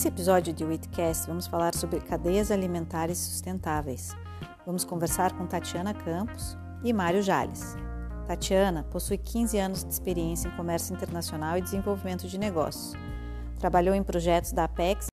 [0.00, 4.16] Nesse episódio de Witcast, vamos falar sobre cadeias alimentares sustentáveis.
[4.64, 7.76] Vamos conversar com Tatiana Campos e Mário Jales.
[8.26, 12.94] Tatiana possui 15 anos de experiência em comércio internacional e desenvolvimento de negócios.
[13.58, 15.08] Trabalhou em projetos da Apex.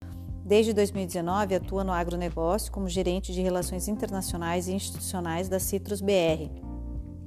[0.45, 6.49] Desde 2019, atua no agronegócio como gerente de relações internacionais e institucionais da Citrus BR,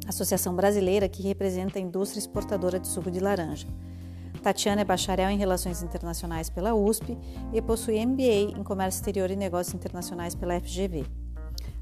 [0.09, 3.67] associação brasileira que representa a indústria exportadora de suco de laranja.
[4.41, 7.17] Tatiana é bacharel em Relações Internacionais pela USP
[7.53, 11.05] e possui MBA em Comércio Exterior e Negócios Internacionais pela FGV.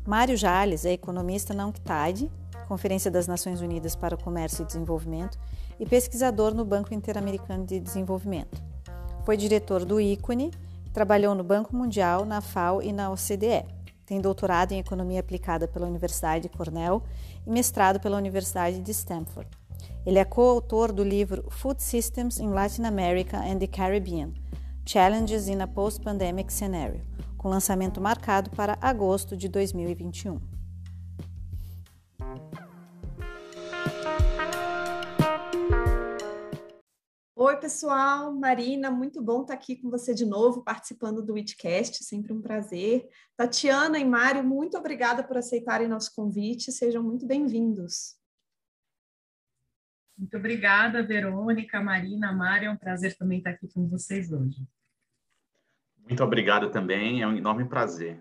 [0.07, 2.31] Mário Jales é economista na UNCTAD,
[2.67, 5.39] Conferência das Nações Unidas para o Comércio e Desenvolvimento,
[5.79, 8.63] e pesquisador no Banco Interamericano de Desenvolvimento.
[9.25, 10.51] Foi diretor do ICONE,
[10.93, 13.65] trabalhou no Banco Mundial, na FAO e na OCDE.
[14.05, 17.03] Tem doutorado em Economia Aplicada pela Universidade de Cornell
[17.47, 19.58] e mestrado pela Universidade de Stanford.
[20.09, 24.33] Ele é coautor do livro Food Systems in Latin America and the Caribbean:
[24.87, 27.05] Challenges in a Post-Pandemic Scenario,
[27.37, 30.41] com lançamento marcado para agosto de 2021.
[37.37, 42.33] Oi, pessoal, Marina, muito bom estar aqui com você de novo, participando do Witcast, sempre
[42.33, 43.07] um prazer.
[43.37, 48.18] Tatiana e Mário, muito obrigada por aceitarem nosso convite, sejam muito bem-vindos.
[50.19, 52.67] Muito obrigada, Verônica, Marina, Mária.
[52.67, 54.67] É um prazer também estar aqui com vocês hoje.
[55.99, 58.21] Muito obrigado também, é um enorme prazer.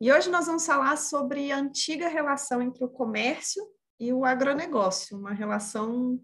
[0.00, 3.66] E hoje nós vamos falar sobre a antiga relação entre o comércio
[3.98, 6.20] e o agronegócio, uma relação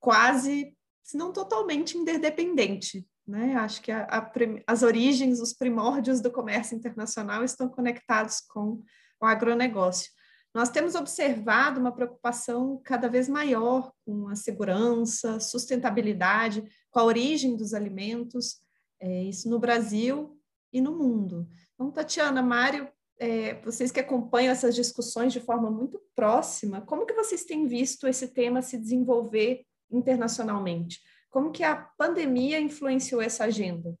[0.00, 3.06] quase, se não totalmente interdependente.
[3.26, 3.54] Né?
[3.56, 4.32] Acho que a, a,
[4.66, 8.82] as origens, os primórdios do comércio internacional estão conectados com
[9.20, 10.10] o agronegócio.
[10.58, 17.56] Nós temos observado uma preocupação cada vez maior com a segurança, sustentabilidade, com a origem
[17.56, 18.60] dos alimentos,
[18.98, 20.36] é, isso no Brasil
[20.72, 21.48] e no mundo.
[21.74, 27.14] Então, Tatiana, Mário, é, vocês que acompanham essas discussões de forma muito próxima, como que
[27.14, 31.00] vocês têm visto esse tema se desenvolver internacionalmente?
[31.30, 33.96] Como que a pandemia influenciou essa agenda?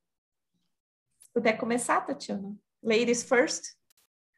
[1.20, 2.52] Se puder começar, Tatiana.
[2.82, 3.76] Ladies first.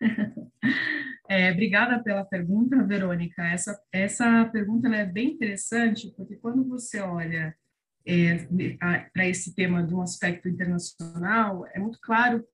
[1.31, 3.41] É, obrigada pela pergunta, Verônica.
[3.45, 7.55] Essa, essa pergunta é bem interessante, porque quando você olha
[8.05, 8.49] é,
[9.13, 12.45] para esse tema de um aspecto internacional, é muito claro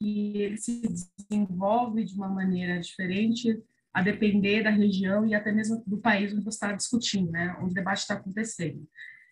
[0.00, 0.82] que ele se
[1.30, 3.56] desenvolve de uma maneira diferente
[3.92, 7.70] a depender da região e até mesmo do país onde você está discutindo, né, onde
[7.70, 8.84] o debate está acontecendo.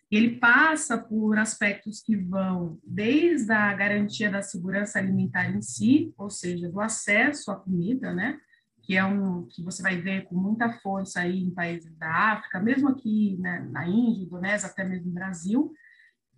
[0.09, 6.29] Ele passa por aspectos que vão desde a garantia da segurança alimentar em si, ou
[6.29, 8.39] seja, do acesso à comida, né,
[8.83, 12.59] que é um que você vai ver com muita força aí em países da África,
[12.59, 15.73] mesmo aqui né, na Índia, Indonésia, até mesmo no Brasil,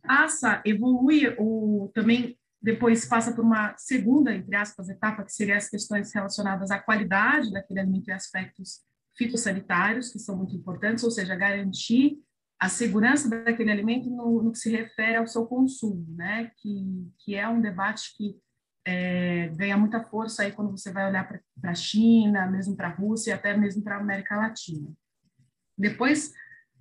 [0.01, 5.69] passa, evolui, o, também depois passa por uma segunda, entre aspas, etapa, que seria as
[5.69, 8.81] questões relacionadas à qualidade daquele alimento e aspectos
[9.17, 12.17] fitossanitários, que são muito importantes, ou seja, garantir
[12.59, 16.51] a segurança daquele alimento no, no que se refere ao seu consumo, né?
[16.57, 18.38] Que, que é um debate que
[18.85, 21.28] é, ganha muita força aí quando você vai olhar
[21.59, 24.88] para a China, mesmo para a Rússia e até mesmo para a América Latina.
[25.78, 26.31] Depois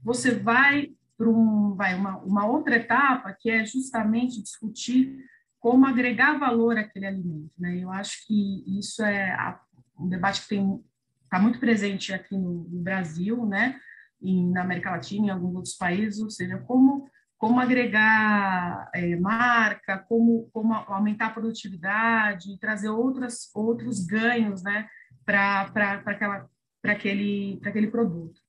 [0.03, 5.25] você vai para um, uma, uma outra etapa que é justamente discutir
[5.59, 7.53] como agregar valor àquele alimento.
[7.59, 7.79] Né?
[7.79, 9.59] Eu acho que isso é a,
[9.99, 10.57] um debate que
[11.25, 13.81] está muito presente aqui no, no Brasil, né?
[14.21, 17.09] E na América Latina em alguns outros países, ou seja, como
[17.45, 24.89] como agregar é, marca, como, como aumentar a produtividade, trazer outras, outros ganhos né,
[25.27, 26.03] para
[26.83, 28.41] aquele, aquele produto.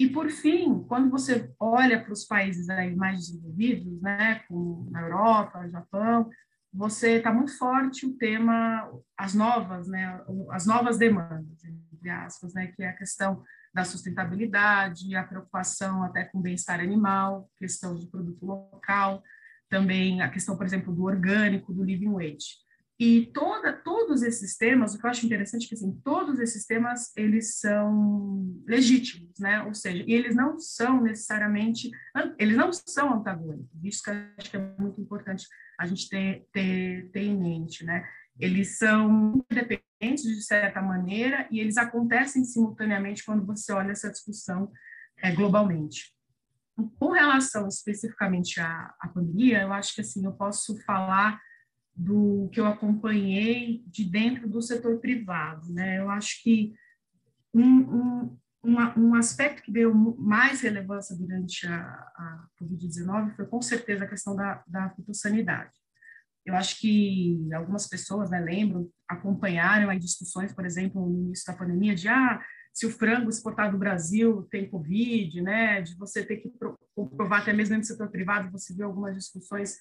[0.00, 5.02] E, por fim, quando você olha para os países aí mais desenvolvidos, né, como na
[5.02, 6.30] Europa, Japão,
[6.72, 10.22] você está muito forte o tema, as novas, né,
[10.52, 13.44] as novas demandas, entre aspas, né, que é a questão
[13.78, 19.22] da sustentabilidade, a preocupação até com o bem-estar animal, questão de produto local,
[19.68, 22.56] também a questão, por exemplo, do orgânico, do living wage.
[23.00, 26.66] E toda, todos esses temas, o que eu acho interessante é que assim, todos esses
[26.66, 29.62] temas eles são legítimos, né?
[29.62, 31.90] Ou seja, eles não são necessariamente,
[32.36, 33.70] eles não são antagônicos.
[33.84, 35.46] Isso que eu acho que é muito importante
[35.78, 38.04] a gente ter, ter, ter em mente, né?
[38.36, 44.72] Eles são independentes de certa maneira e eles acontecem simultaneamente quando você olha essa discussão
[45.22, 46.12] é, globalmente.
[46.98, 51.40] Com relação especificamente à, à pandemia, eu acho que assim eu posso falar
[51.98, 55.72] do que eu acompanhei de dentro do setor privado.
[55.72, 55.98] Né?
[55.98, 56.72] Eu acho que
[57.52, 64.04] um, um, um aspecto que deu mais relevância durante a, a Covid-19 foi, com certeza,
[64.04, 65.72] a questão da, da fitossanidade.
[66.46, 71.58] Eu acho que algumas pessoas né, lembram, acompanharam as discussões, por exemplo, no início da
[71.58, 72.40] pandemia, de ah,
[72.72, 76.52] se o frango exportado do Brasil tem Covid, né, de você ter que
[76.94, 79.78] comprovar, até mesmo no setor privado, você viu algumas discussões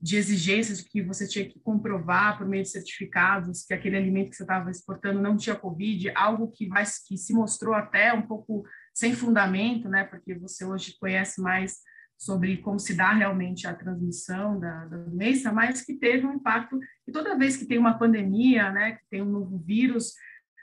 [0.00, 4.30] de exigências de que você tinha que comprovar por meio de certificados que aquele alimento
[4.30, 8.22] que você estava exportando não tinha Covid, algo que, vai, que se mostrou até um
[8.22, 8.62] pouco
[8.94, 11.78] sem fundamento, né, porque você hoje conhece mais
[12.16, 16.78] sobre como se dá realmente a transmissão da, da doença, mas que teve um impacto,
[17.06, 20.14] e toda vez que tem uma pandemia, né, que tem um novo vírus,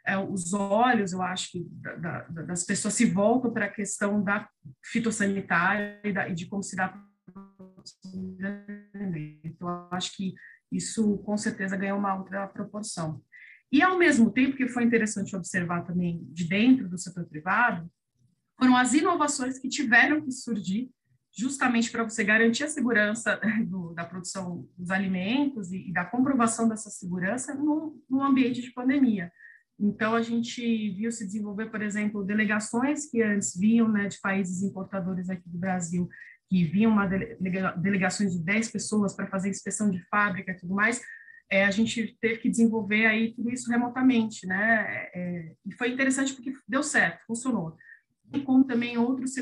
[0.06, 4.24] é, os olhos, eu acho que da, da, das pessoas se voltam para a questão
[4.24, 4.48] da
[4.84, 6.94] fitossanitária e, da, e de como se dá
[9.44, 10.33] então, acho que
[10.72, 13.22] isso com certeza ganhou uma outra proporção.
[13.72, 17.89] E, ao mesmo tempo, que foi interessante observar também de dentro do setor privado,
[18.57, 20.89] foram as inovações que tiveram que surgir
[21.38, 26.69] justamente para você garantir a segurança do, da produção dos alimentos e, e, da comprovação
[26.69, 29.31] dessa segurança no ambiente de pandemia.
[29.77, 30.62] Então, a gente
[30.92, 35.57] viu se desenvolver, por exemplo, delegações que antes vinham né, de países importadores aqui do
[35.57, 36.07] Brasil
[36.50, 41.01] que vinham uma delegações de 10 pessoas para fazer inspeção de fábrica e tudo mais,
[41.50, 45.07] é, a gente teve que desenvolver aí tudo isso remotamente, né?
[45.13, 47.77] É, e foi interessante porque deu certo, funcionou.
[48.33, 49.33] E como também outros,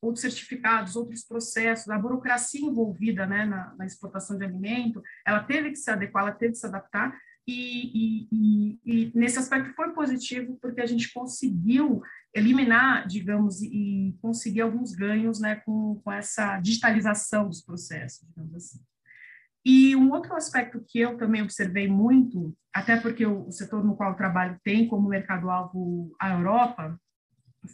[0.00, 5.70] outros certificados, outros processos, a burocracia envolvida né, na, na, exportação de alimento, ela teve
[5.70, 7.12] que se adequar, ela teve que se adaptar,
[7.50, 12.02] e, e, e, nesse aspecto foi positivo porque a gente conseguiu
[12.34, 18.80] eliminar, digamos, e conseguir alguns ganhos né, com, com essa digitalização dos processos, digamos assim.
[19.64, 23.96] E um outro aspecto que eu também observei muito, até porque o, o setor no
[23.96, 26.98] qual eu trabalho tem como mercado-alvo a Europa,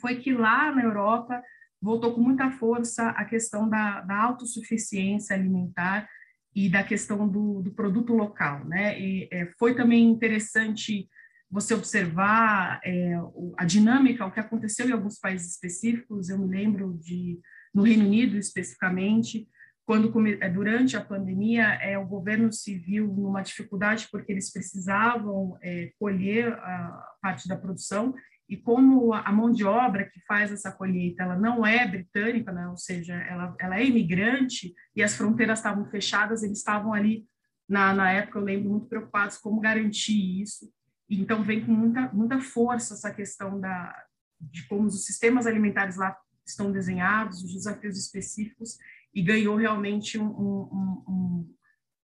[0.00, 1.40] foi que lá na Europa
[1.81, 6.08] voltou com muita força a questão da, da autossuficiência alimentar
[6.56, 8.99] e da questão do, do produto local, né?
[8.99, 11.06] E, é, foi também interessante
[11.50, 13.12] você observar é,
[13.58, 16.31] a dinâmica, o que aconteceu em alguns países específicos.
[16.31, 17.38] Eu me lembro de
[17.75, 19.47] no Reino Unido especificamente,
[19.85, 20.11] quando
[20.43, 22.49] é, durante a pandemia é, o governo
[22.87, 28.14] viu numa dificuldade porque eles precisavam é, colher a parte da produção
[28.48, 32.69] e como a mão de obra que faz essa colheita ela não é britânica, né?
[32.69, 37.26] ou seja, ela, ela é imigrante e as fronteiras estavam fechadas, eles estavam ali
[37.69, 40.70] na, na época eu lembro muito preocupados como garantir isso
[41.08, 43.94] então, vem com muita, muita força essa questão da,
[44.40, 48.76] de como os sistemas alimentares lá estão desenhados, os desafios específicos,
[49.14, 51.54] e ganhou realmente um, um, um,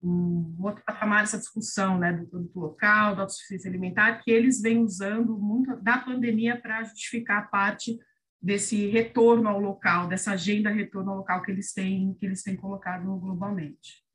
[0.03, 4.83] um outro patamar essa discussão né, do produto local, da autossuficiência alimentar, que eles vêm
[4.83, 7.99] usando muito da pandemia para justificar parte
[8.41, 12.57] desse retorno ao local, dessa agenda retorno ao local que eles têm, que eles têm
[12.57, 14.07] colocado globalmente.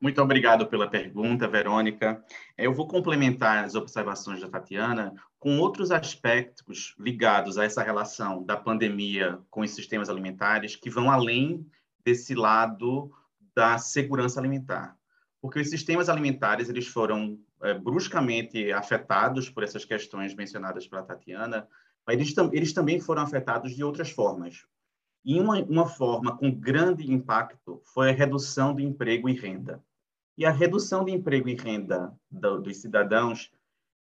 [0.00, 2.22] Muito obrigado pela pergunta, Verônica.
[2.56, 8.56] Eu vou complementar as observações da Tatiana com outros aspectos ligados a essa relação da
[8.56, 11.66] pandemia com os sistemas alimentares que vão além
[12.04, 13.10] desse lado
[13.54, 14.96] da segurança alimentar.
[15.46, 21.68] Porque os sistemas alimentares eles foram é, bruscamente afetados por essas questões mencionadas pela Tatiana,
[22.04, 24.66] mas eles, eles também foram afetados de outras formas.
[25.24, 29.80] E uma, uma forma com grande impacto foi a redução do emprego e renda.
[30.36, 33.52] E a redução de emprego e renda do, dos cidadãos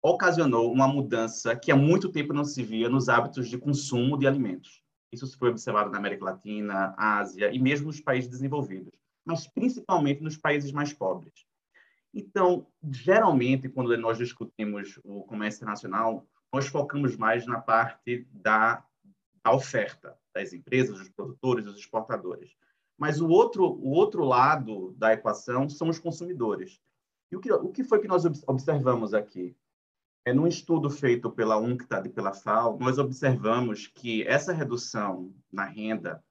[0.02, 4.26] ocasionou uma mudança que há muito tempo não se via nos hábitos de consumo de
[4.26, 4.82] alimentos.
[5.12, 8.98] Isso foi observado na América Latina, Ásia e mesmo nos países desenvolvidos,
[9.30, 11.46] mas principalmente nos países mais pobres.
[12.12, 18.84] Então, geralmente, quando nós discutimos o comércio internacional, nós focamos mais na parte da,
[19.44, 22.56] da oferta, das empresas, dos produtores, dos exportadores.
[22.98, 26.80] Mas o outro, o outro lado da equação são os consumidores.
[27.30, 29.56] E o que, o que foi que nós observamos aqui?
[30.24, 35.64] É, num estudo feito pela UNCTAD e pela FAO, nós observamos que essa redução na
[35.64, 36.22] renda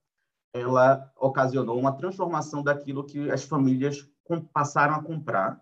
[0.53, 4.10] ela ocasionou uma transformação daquilo que as famílias
[4.53, 5.60] passaram a comprar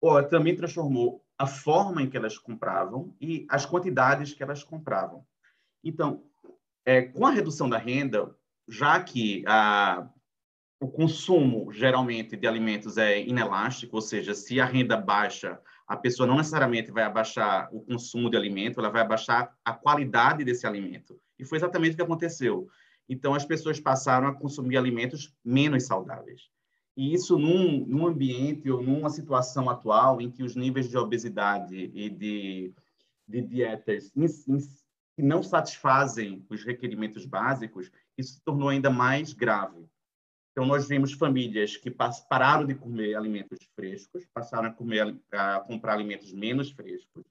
[0.00, 5.24] Ou também transformou a forma em que elas compravam e as quantidades que elas compravam.
[5.82, 6.22] Então,
[6.84, 8.34] é, com a redução da renda,
[8.68, 10.06] já que a,
[10.80, 16.26] o consumo geralmente de alimentos é inelástico, ou seja, se a renda baixa, a pessoa
[16.26, 21.20] não necessariamente vai abaixar o consumo de alimento, ela vai abaixar a qualidade desse alimento.
[21.38, 22.68] E foi exatamente o que aconteceu.
[23.10, 26.48] Então, as pessoas passaram a consumir alimentos menos saudáveis.
[26.96, 31.90] E isso num, num ambiente ou numa situação atual em que os níveis de obesidade
[31.92, 32.72] e de,
[33.26, 34.12] de dietas
[35.16, 39.84] que não satisfazem os requerimentos básicos, isso se tornou ainda mais grave.
[40.52, 45.94] Então, nós vimos famílias que pararam de comer alimentos frescos, passaram a, comer, a comprar
[45.94, 47.24] alimentos menos frescos.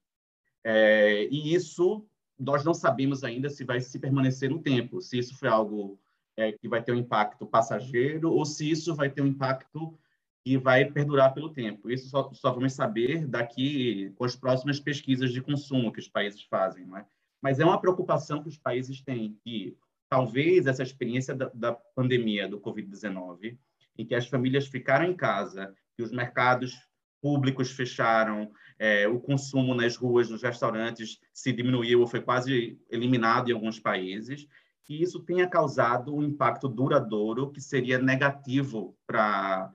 [0.62, 2.06] É, e isso,
[2.40, 6.00] nós não sabemos ainda se vai se permanecer no tempo, se isso foi algo
[6.38, 9.98] é, que vai ter um impacto passageiro ou se isso vai ter um impacto
[10.44, 11.90] que vai perdurar pelo tempo.
[11.92, 16.42] Isso só, só vamos saber daqui com as próximas pesquisas de consumo que os países
[16.44, 16.86] fazem.
[16.86, 17.06] Não é?
[17.42, 19.78] Mas é uma preocupação que os países têm, que
[20.10, 23.58] talvez essa experiência da, da pandemia do Covid-19,
[23.98, 26.89] em que as famílias ficaram em casa, que os mercados
[27.22, 33.50] públicos fecharam, é, o consumo nas ruas, nos restaurantes se diminuiu ou foi quase eliminado
[33.50, 34.48] em alguns países,
[34.88, 39.72] e isso tenha causado um impacto duradouro que seria negativo para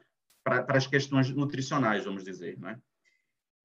[0.68, 2.78] as questões nutricionais, vamos dizer, não é?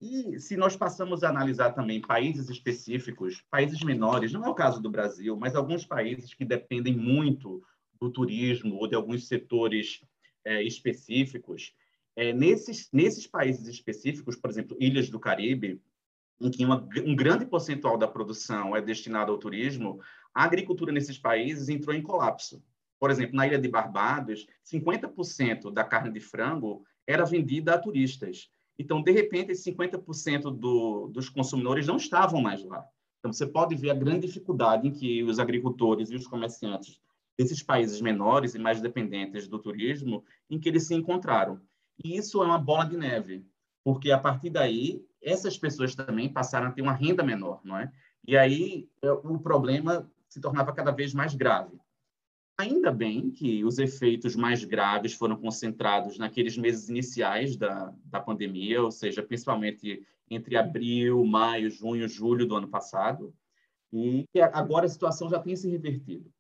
[0.02, 4.82] E se nós passamos a analisar também países específicos, países menores, não é o caso
[4.82, 7.62] do Brasil, mas alguns países que dependem muito
[8.00, 10.02] do turismo ou de alguns setores
[10.46, 11.74] é, específicos,
[12.20, 15.82] é, nesses, nesses países específicos, por exemplo, ilhas do Caribe,
[16.42, 20.02] em que uma, um grande percentual da produção é destinado ao turismo,
[20.34, 22.62] a agricultura nesses países entrou em colapso.
[23.00, 28.50] Por exemplo, na ilha de Barbados, 50% da carne de frango era vendida a turistas.
[28.78, 32.84] Então, de repente, 50% do, dos consumidores não estavam mais lá.
[33.20, 37.00] Então, você pode ver a grande dificuldade em que os agricultores e os comerciantes
[37.38, 41.62] desses países menores e mais dependentes do turismo, em que eles se encontraram.
[42.04, 43.46] E isso é uma bola de neve,
[43.84, 47.92] porque a partir daí, essas pessoas também passaram a ter uma renda menor, não é?
[48.26, 51.80] E aí é, o problema se tornava cada vez mais grave.
[52.58, 58.84] Ainda bem que os efeitos mais graves foram concentrados naqueles meses iniciais da, da pandemia,
[58.84, 63.34] ou seja, principalmente entre abril, maio, junho, julho do ano passado,
[63.92, 66.32] e agora a situação já tem se revertido.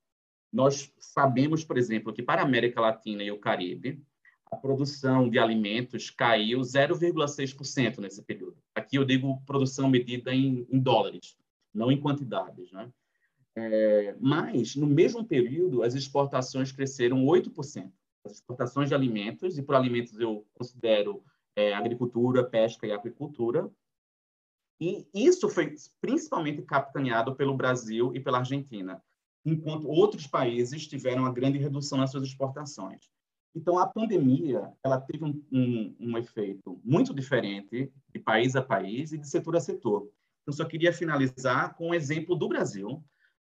[0.51, 4.03] Nós sabemos, por exemplo, que para a América Latina e o Caribe,
[4.51, 8.57] a produção de alimentos caiu 0,6% nesse período.
[8.73, 11.37] Aqui eu digo produção medida em, em dólares,
[11.73, 12.71] não em quantidades.
[12.71, 12.91] Né?
[13.55, 17.91] É, mas, no mesmo período, as exportações cresceram 8%.
[18.25, 21.23] As exportações de alimentos, e por alimentos eu considero
[21.55, 23.69] é, agricultura, pesca e aquicultura.
[24.81, 29.01] E isso foi principalmente capitaneado pelo Brasil e pela Argentina,
[29.45, 33.09] enquanto outros países tiveram uma grande redução nas suas exportações.
[33.55, 39.11] Então, a pandemia ela teve um, um, um efeito muito diferente de país a país
[39.11, 40.07] e de setor a setor.
[40.45, 43.03] Eu só queria finalizar com um exemplo do Brasil,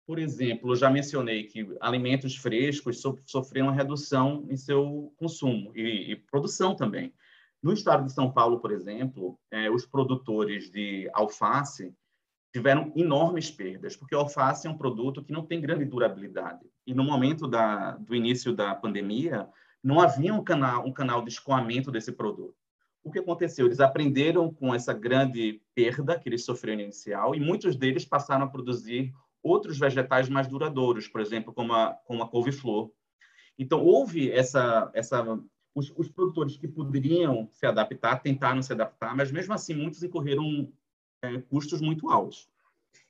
[0.06, 6.16] por exemplo, já mencionei que alimentos frescos sofreram uma redução em seu consumo e, e
[6.16, 7.14] produção também.
[7.62, 11.94] No estado de São Paulo, por exemplo, é, os produtores de alface
[12.52, 16.66] tiveram enormes perdas, porque o alface é um produto que não tem grande durabilidade.
[16.86, 19.48] E no momento da, do início da pandemia,
[19.82, 22.54] não havia um canal, um canal de escoamento desse produto.
[23.02, 23.66] O que aconteceu?
[23.66, 28.48] Eles aprenderam com essa grande perda que eles sofreram inicial e muitos deles passaram a
[28.48, 29.12] produzir
[29.42, 32.90] outros vegetais mais duradouros, por exemplo, como a, como a couve-flor.
[33.58, 34.90] Então, houve essa...
[34.94, 35.24] essa
[35.74, 40.70] os, os, produtores que poderiam se adaptar, tentaram se adaptar, mas mesmo assim muitos incorreram
[41.22, 42.46] é, custos muito altos.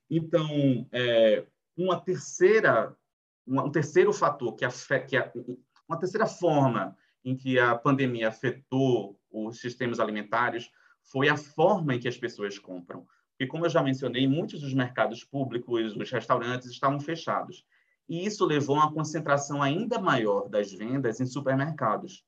[0.09, 1.45] Então, é,
[1.77, 2.97] uma terceira,
[3.47, 5.17] um terceiro fator que, afe, que
[5.93, 10.71] uma terceira forma em que a pandemia afetou os sistemas alimentares
[11.03, 13.07] foi a forma em que as pessoas compram.
[13.31, 17.65] Porque, como eu já mencionei, muitos dos mercados públicos, os restaurantes estavam fechados.
[18.09, 22.25] E isso levou a uma concentração ainda maior das vendas em supermercados.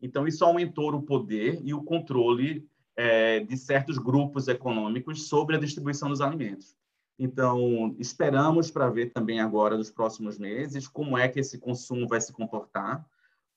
[0.00, 5.60] Então, isso aumentou o poder e o controle é, de certos grupos econômicos sobre a
[5.60, 6.76] distribuição dos alimentos.
[7.18, 12.20] Então, esperamos para ver também agora, nos próximos meses, como é que esse consumo vai
[12.20, 13.04] se comportar,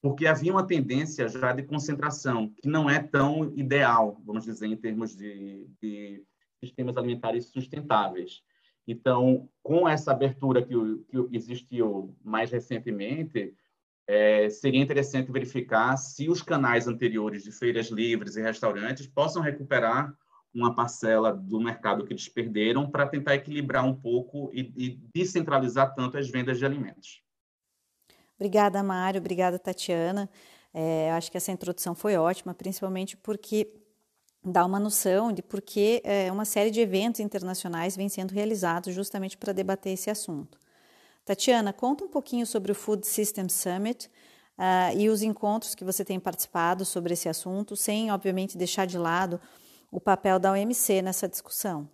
[0.01, 4.75] porque havia uma tendência já de concentração, que não é tão ideal, vamos dizer, em
[4.75, 6.23] termos de, de
[6.59, 8.41] sistemas alimentares sustentáveis.
[8.87, 13.53] Então, com essa abertura que, que existiu mais recentemente,
[14.07, 20.13] é, seria interessante verificar se os canais anteriores de feiras livres e restaurantes possam recuperar
[20.53, 25.95] uma parcela do mercado que eles perderam para tentar equilibrar um pouco e, e descentralizar
[25.95, 27.21] tanto as vendas de alimentos.
[28.35, 29.19] Obrigada, Mário.
[29.19, 30.29] Obrigada, Tatiana.
[30.73, 33.71] É, acho que essa introdução foi ótima, principalmente porque
[34.43, 38.93] dá uma noção de por que é, uma série de eventos internacionais vem sendo realizados
[38.93, 40.57] justamente para debater esse assunto.
[41.23, 44.09] Tatiana, conta um pouquinho sobre o Food System Summit
[44.57, 48.97] uh, e os encontros que você tem participado sobre esse assunto, sem, obviamente, deixar de
[48.97, 49.39] lado
[49.91, 51.91] o papel da OMC nessa discussão.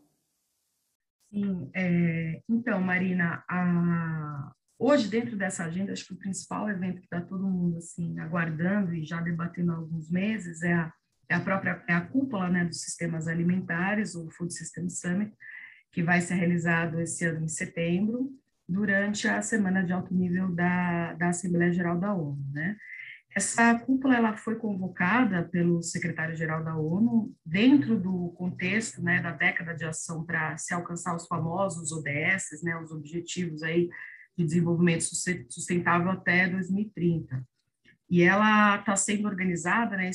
[1.30, 7.06] Sim, é, então, Marina, a, hoje dentro dessa agenda, acho que o principal evento que
[7.06, 10.94] está todo mundo assim aguardando e já debatendo há alguns meses é a,
[11.28, 15.34] é a própria é a cúpula né, dos sistemas alimentares, o Food System Summit,
[15.92, 18.32] que vai ser realizado esse ano em setembro,
[18.68, 22.78] durante a semana de alto nível da, da Assembleia Geral da ONU, né?
[23.38, 29.76] Essa cúpula ela foi convocada pelo secretário-geral da ONU dentro do contexto né, da década
[29.76, 33.90] de ação para se alcançar os famosos ODS, né, os Objetivos aí
[34.36, 37.46] de Desenvolvimento Sustentável até 2030.
[38.10, 40.10] E ela está sendo organizada, né,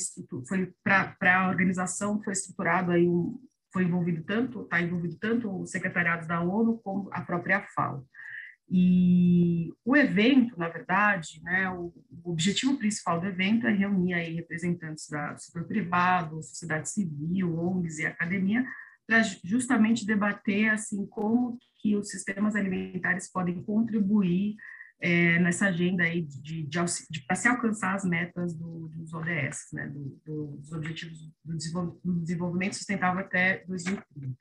[0.45, 3.39] foi para a organização foi estruturado aí um,
[3.71, 8.05] foi envolvido tanto, está envolvido tanto o secretariado da ONU como a própria FAO.
[8.75, 14.33] E o evento, na verdade, né, o, o, objetivo principal do evento é reunir aí
[14.33, 18.65] representantes do setor privado, sociedade civil, ONGs e academia,
[19.05, 24.55] para justamente debater assim como que os sistemas alimentares podem contribuir
[24.99, 29.67] é, nessa agenda aí de, de, de, para se alcançar as metas do, dos ODS,
[29.73, 34.35] né, do, dos objetivos do desenvolvimento sustentável até 2030.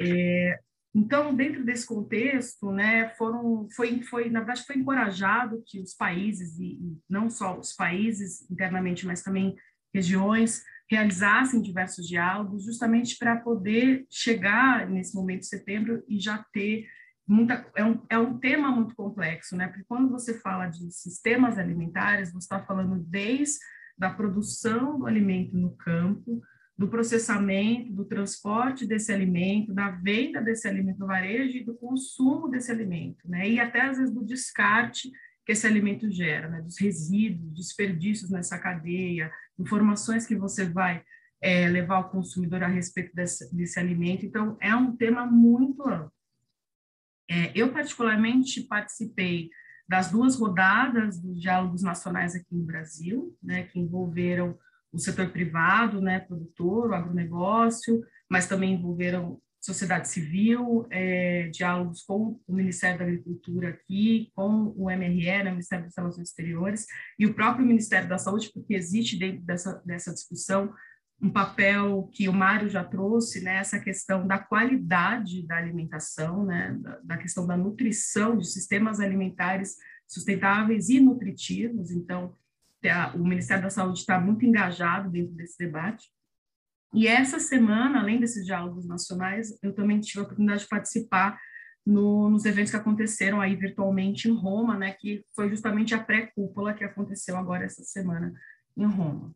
[0.00, 0.60] É,
[0.94, 6.58] então, dentro desse contexto, né, foram, foi, foi, na verdade, foi encorajado que os países,
[6.58, 6.78] e,
[7.08, 9.54] não só os países internamente, mas também
[9.94, 16.86] regiões, realizassem diversos diálogos, justamente para poder chegar nesse momento de setembro e já ter
[17.26, 17.70] muita.
[17.76, 19.68] É um, é um tema muito complexo, né?
[19.68, 23.58] Porque quando você fala de sistemas alimentares, você está falando desde
[23.98, 26.40] da produção do alimento no campo,
[26.78, 32.48] do processamento, do transporte desse alimento, da venda desse alimento no varejo e do consumo
[32.48, 33.50] desse alimento, né?
[33.50, 35.10] E até às vezes do descarte
[35.44, 36.62] que esse alimento gera, né?
[36.62, 41.02] Dos resíduos, desperdícios nessa cadeia, informações que você vai
[41.42, 44.24] é, levar ao consumidor a respeito desse, desse alimento.
[44.24, 46.12] Então, é um tema muito amplo.
[47.28, 49.50] É, eu, particularmente, participei
[49.88, 54.56] das duas rodadas dos diálogos nacionais aqui no Brasil, né, que envolveram
[54.92, 62.40] o setor privado, né, produtor, o agronegócio, mas também envolveram sociedade civil, é, diálogos com
[62.46, 66.86] o Ministério da Agricultura aqui, com o MRE, né, o Ministério das Relações Exteriores,
[67.18, 70.72] e o próprio Ministério da Saúde, porque existe dentro dessa, dessa discussão
[71.20, 76.78] um papel que o Mário já trouxe, né, essa questão da qualidade da alimentação, né,
[76.80, 82.34] da, da questão da nutrição, de sistemas alimentares sustentáveis e nutritivos, então,
[83.14, 86.06] o Ministério da Saúde está muito engajado dentro desse debate.
[86.94, 91.38] E essa semana, além desses diálogos nacionais, eu também tive a oportunidade de participar
[91.84, 96.74] no, nos eventos que aconteceram aí virtualmente em Roma, né, que foi justamente a pré-cúpula
[96.74, 98.32] que aconteceu agora essa semana
[98.76, 99.34] em Roma.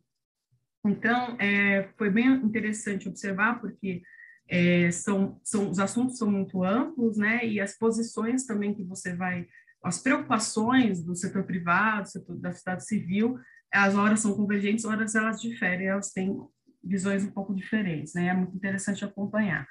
[0.85, 4.03] Então, é, foi bem interessante observar, porque
[4.47, 9.15] é, são, são, os assuntos são muito amplos, né, e as posições também que você
[9.15, 9.47] vai
[9.83, 13.37] as preocupações do setor privado, setor da sociedade civil,
[13.71, 16.37] as horas são convergentes, horas elas diferem, elas têm
[16.83, 18.27] visões um pouco diferentes, né?
[18.27, 19.67] É muito interessante acompanhar.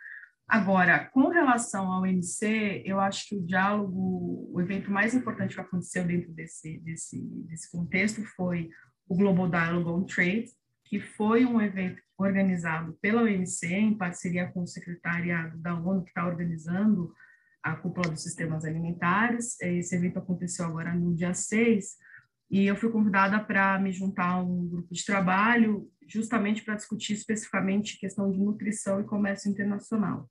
[0.49, 5.61] Agora, com relação ao MC, eu acho que o diálogo, o evento mais importante que
[5.61, 8.69] aconteceu dentro desse, desse, desse contexto foi
[9.09, 10.47] o Global Dialogue on Trade,
[10.85, 16.11] que foi um evento organizado pela OMC, em parceria com o secretariado da ONU, que
[16.11, 17.15] está organizando
[17.63, 19.61] a cúpula dos sistemas alimentares.
[19.61, 21.97] Esse evento aconteceu agora no dia 6,
[22.51, 27.15] e eu fui convidada para me juntar a um grupo de trabalho, justamente para discutir
[27.15, 30.29] especificamente questão de nutrição e comércio internacional.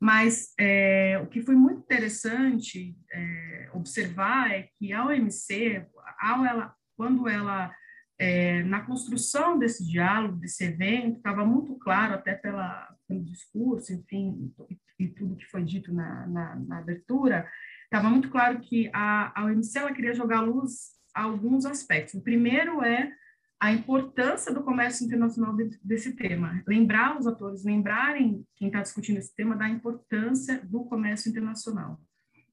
[0.00, 5.84] Mas é, o que foi muito interessante é, observar é que a OMC,
[6.20, 7.74] ao ela, quando ela,
[8.18, 14.54] é, na construção desse diálogo, desse evento, estava muito claro, até pela, pelo discurso, enfim,
[14.98, 17.48] e tudo que foi dito na, na, na abertura,
[17.84, 22.14] estava muito claro que a, a OMC ela queria jogar luz a alguns aspectos.
[22.14, 23.12] O primeiro é
[23.60, 26.62] a importância do comércio internacional desse tema.
[26.66, 32.00] Lembrar os atores, lembrarem quem está discutindo esse tema da importância do comércio internacional.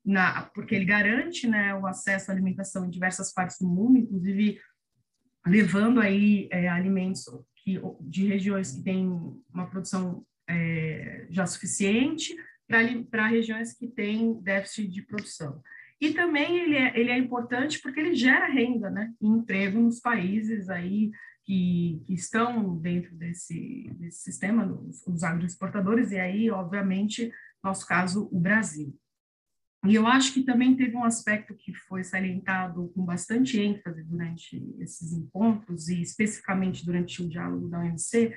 [0.03, 4.60] na, porque ele garante né, o acesso à alimentação em diversas partes do mundo, inclusive
[5.45, 9.08] levando aí é, alimentos que, de regiões que têm
[9.53, 12.36] uma produção é, já suficiente
[12.67, 15.62] para regiões que têm déficit de produção.
[16.01, 19.99] E também ele é, ele é importante porque ele gera renda né, e emprego nos
[19.99, 21.12] países aí
[21.45, 27.31] que, que estão dentro desse, desse sistema, os, os agroexportadores, e aí, obviamente,
[27.63, 28.97] nosso caso, o Brasil.
[29.88, 34.58] E eu acho que também teve um aspecto que foi salientado com bastante ênfase durante
[34.79, 38.34] esses encontros, e especificamente durante o diálogo da OMC,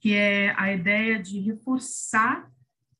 [0.00, 2.50] que é a ideia de reforçar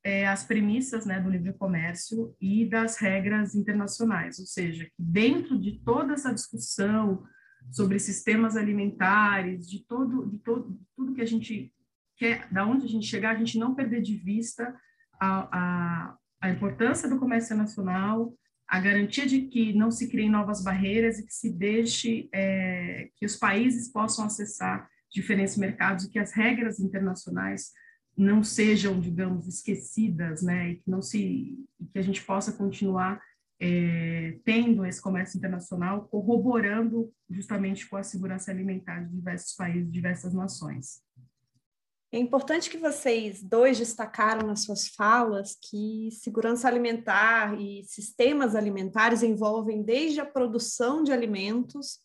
[0.05, 5.59] é, as premissas né, do livre comércio e das regras internacionais, ou seja, que dentro
[5.59, 7.25] de toda essa discussão
[7.71, 11.73] sobre sistemas alimentares, de todo, de todo, de tudo que a gente
[12.17, 14.75] quer, da onde a gente chegar, a gente não perder de vista
[15.21, 18.33] a, a, a importância do comércio nacional,
[18.67, 23.27] a garantia de que não se criem novas barreiras e que se deixe é, que
[23.27, 27.73] os países possam acessar diferentes mercados e que as regras internacionais
[28.17, 31.57] não sejam, digamos, esquecidas, né, e que não se,
[31.93, 33.21] que a gente possa continuar
[33.61, 40.35] é, tendo esse comércio internacional, corroborando justamente com a segurança alimentar de diversos países, diversas
[40.35, 41.01] nações.
[42.11, 49.23] É importante que vocês dois destacaram nas suas falas que segurança alimentar e sistemas alimentares
[49.23, 52.01] envolvem desde a produção de alimentos,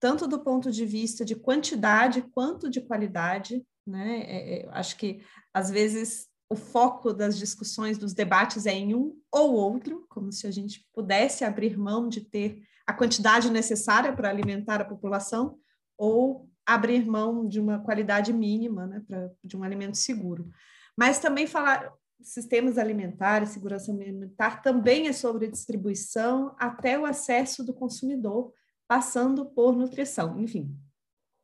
[0.00, 3.64] tanto do ponto de vista de quantidade quanto de qualidade.
[3.86, 4.20] Né?
[4.20, 5.20] É, é, acho que
[5.52, 10.46] às vezes o foco das discussões, dos debates é em um ou outro, como se
[10.46, 15.58] a gente pudesse abrir mão de ter a quantidade necessária para alimentar a população,
[15.96, 20.48] ou abrir mão de uma qualidade mínima, né, pra, de um alimento seguro.
[20.96, 27.74] Mas também falar sistemas alimentares, segurança alimentar, também é sobre distribuição até o acesso do
[27.74, 28.52] consumidor,
[28.88, 30.40] passando por nutrição.
[30.40, 30.74] Enfim,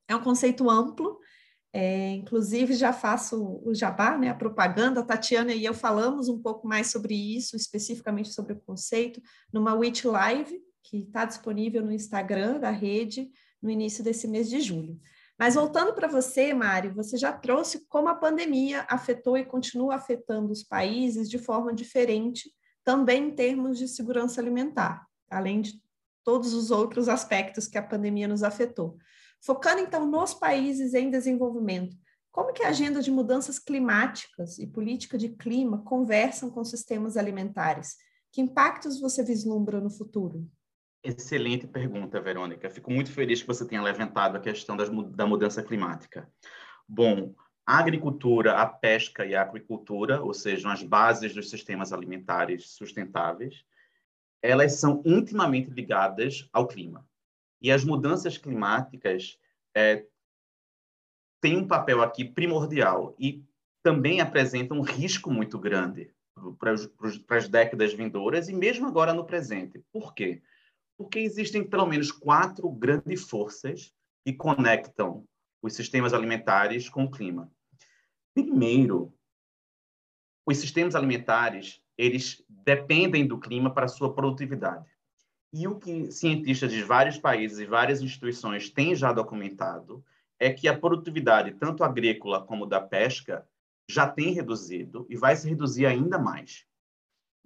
[0.08, 1.20] é um conceito amplo
[1.76, 5.00] é, inclusive, já faço o jabá, né, a propaganda.
[5.00, 9.20] A Tatiana e eu falamos um pouco mais sobre isso, especificamente sobre o conceito,
[9.52, 13.28] numa Witch Live, que está disponível no Instagram da rede
[13.60, 15.00] no início desse mês de julho.
[15.36, 20.52] Mas voltando para você, Mário, você já trouxe como a pandemia afetou e continua afetando
[20.52, 22.52] os países de forma diferente,
[22.84, 25.82] também em termos de segurança alimentar, além de
[26.24, 28.96] todos os outros aspectos que a pandemia nos afetou.
[29.40, 31.96] Focando então nos países em desenvolvimento,
[32.32, 37.96] como que a agenda de mudanças climáticas e política de clima conversam com sistemas alimentares?
[38.32, 40.50] Que impactos você vislumbra no futuro?
[41.04, 42.68] Excelente pergunta, Verônica.
[42.70, 46.28] Fico muito feliz que você tenha levantado a questão das, da mudança climática.
[46.88, 47.34] Bom,
[47.66, 53.64] a agricultura, a pesca e a aquicultura, ou seja, as bases dos sistemas alimentares sustentáveis,
[54.44, 57.08] elas são intimamente ligadas ao clima.
[57.62, 59.38] E as mudanças climáticas
[59.74, 60.04] é,
[61.40, 63.42] têm um papel aqui primordial e
[63.82, 66.14] também apresentam um risco muito grande
[66.58, 66.74] para,
[67.38, 69.82] as décadas vindouras e mesmo agora no presente.
[69.90, 70.42] Por quê?
[70.98, 73.94] Porque existem pelo menos quatro grandes forças
[74.26, 75.26] que conectam
[75.62, 77.50] os sistemas alimentares com o clima.
[78.34, 79.10] Primeiro,
[80.46, 84.88] os sistemas alimentares eles dependem do clima para sua produtividade.
[85.52, 90.04] E o que cientistas de vários países e várias instituições têm já documentado
[90.38, 93.46] é que a produtividade, tanto agrícola como da pesca,
[93.88, 96.66] já tem reduzido e vai se reduzir ainda mais.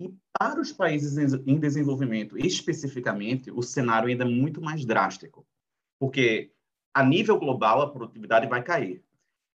[0.01, 5.47] E para os países em desenvolvimento, especificamente, o cenário ainda é muito mais drástico,
[5.99, 6.53] porque
[6.95, 9.05] a nível global a produtividade vai cair,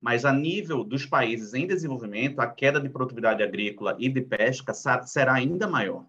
[0.04, 4.74] mas a nível dos países em desenvolvimento, a queda de produtividade agrícola e de pesca
[4.74, 6.06] será ainda maior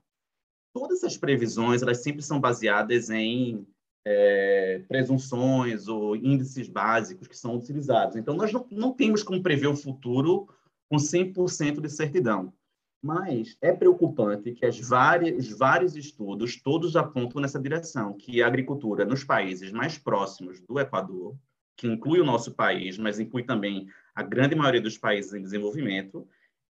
[0.75, 3.65] todas essas previsões elas sempre são baseadas em
[4.05, 8.17] é, presunções ou índices básicos que são utilizados.
[8.17, 10.49] Então, nós não, não temos como prever o futuro
[10.91, 12.53] com 100% de certidão.
[13.01, 18.47] Mas é preocupante que as várias, os vários estudos todos apontam nessa direção, que a
[18.47, 21.37] agricultura nos países mais próximos do Equador,
[21.77, 26.27] que inclui o nosso país, mas inclui também a grande maioria dos países em desenvolvimento,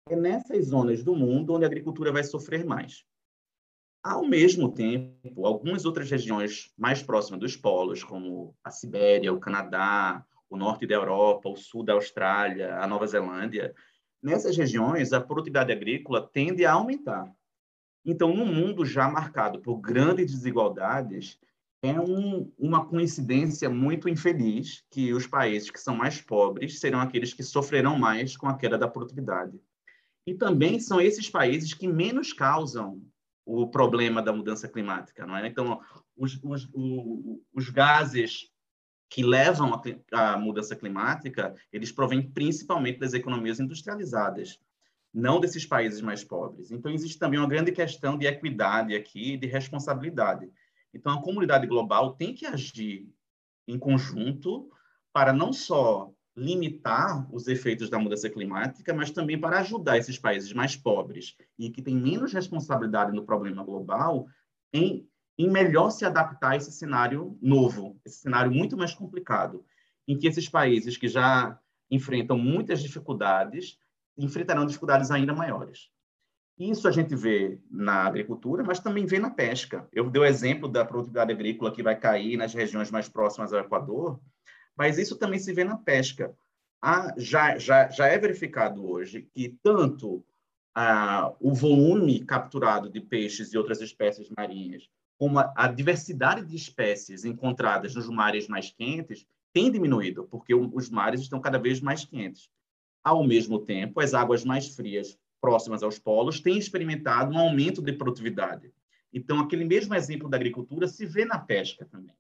[0.10, 3.06] é nessas zonas do mundo onde a agricultura vai sofrer mais.
[4.04, 10.26] Ao mesmo tempo, algumas outras regiões mais próximas dos polos, como a Sibéria, o Canadá,
[10.50, 13.74] o norte da Europa, o sul da Austrália, a Nova Zelândia,
[14.22, 17.32] nessas regiões a produtividade agrícola tende a aumentar.
[18.06, 21.38] Então, num mundo já marcado por grandes desigualdades,
[21.82, 27.34] é um, uma coincidência muito infeliz que os países que são mais pobres serão aqueles
[27.34, 29.60] que sofrerão mais com a queda da produtividade.
[30.28, 33.02] E também são esses países que menos causam
[33.46, 35.48] o problema da mudança climática, não é?
[35.48, 35.82] Então,
[36.16, 36.70] os, os,
[37.54, 38.52] os gases
[39.10, 44.60] que levam à mudança climática, eles provêm principalmente das economias industrializadas,
[45.12, 46.70] não desses países mais pobres.
[46.70, 50.48] Então, existe também uma grande questão de equidade aqui, de responsabilidade.
[50.94, 53.08] Então, a comunidade global tem que agir
[53.68, 54.70] em conjunto
[55.14, 60.54] para não só limitar os efeitos da mudança climática, mas também para ajudar esses países
[60.54, 64.28] mais pobres e que têm menos responsabilidade no problema global
[64.74, 69.66] em, em melhor se adaptar a esse cenário novo, esse cenário muito mais complicado,
[70.08, 71.60] em que esses países que já
[71.92, 73.78] enfrentam muitas dificuldades
[74.18, 75.90] enfrentarão dificuldades ainda maiores.
[76.60, 79.88] Isso a gente vê na agricultura, mas também vê na pesca.
[79.94, 83.62] Eu dei o exemplo da produtividade agrícola que vai cair nas regiões mais próximas ao
[83.62, 84.20] Equador,
[84.76, 86.36] mas isso também se vê na pesca.
[86.82, 90.22] Ah, já, já, já é verificado hoje que tanto
[90.76, 96.58] ah, o volume capturado de peixes e outras espécies marinhas, como a, a diversidade de
[96.58, 102.04] espécies encontradas nos mares mais quentes, tem diminuído, porque os mares estão cada vez mais
[102.04, 102.50] quentes.
[103.02, 107.94] Ao mesmo tempo, as águas mais frias, próximas aos polos, têm experimentado um aumento de
[107.94, 108.72] produtividade.
[109.14, 112.16] Então, aquele mesmo exemplo da agricultura se vê na pesca também.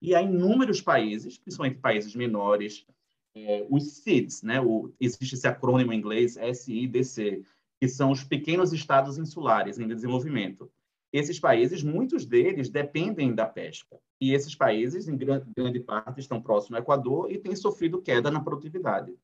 [0.00, 2.86] E há inúmeros países, principalmente países menores,
[3.34, 4.60] é, os SIDS, né?
[4.60, 7.44] O, existe esse acrônimo em inglês, SIDC,
[7.80, 10.70] que são os pequenos estados insulares em desenvolvimento.
[11.12, 13.98] Esses países, muitos deles dependem da pesca.
[14.20, 18.30] E esses países, em grande, grande parte, estão próximos ao Equador e têm sofrido queda
[18.30, 19.14] na produtividade.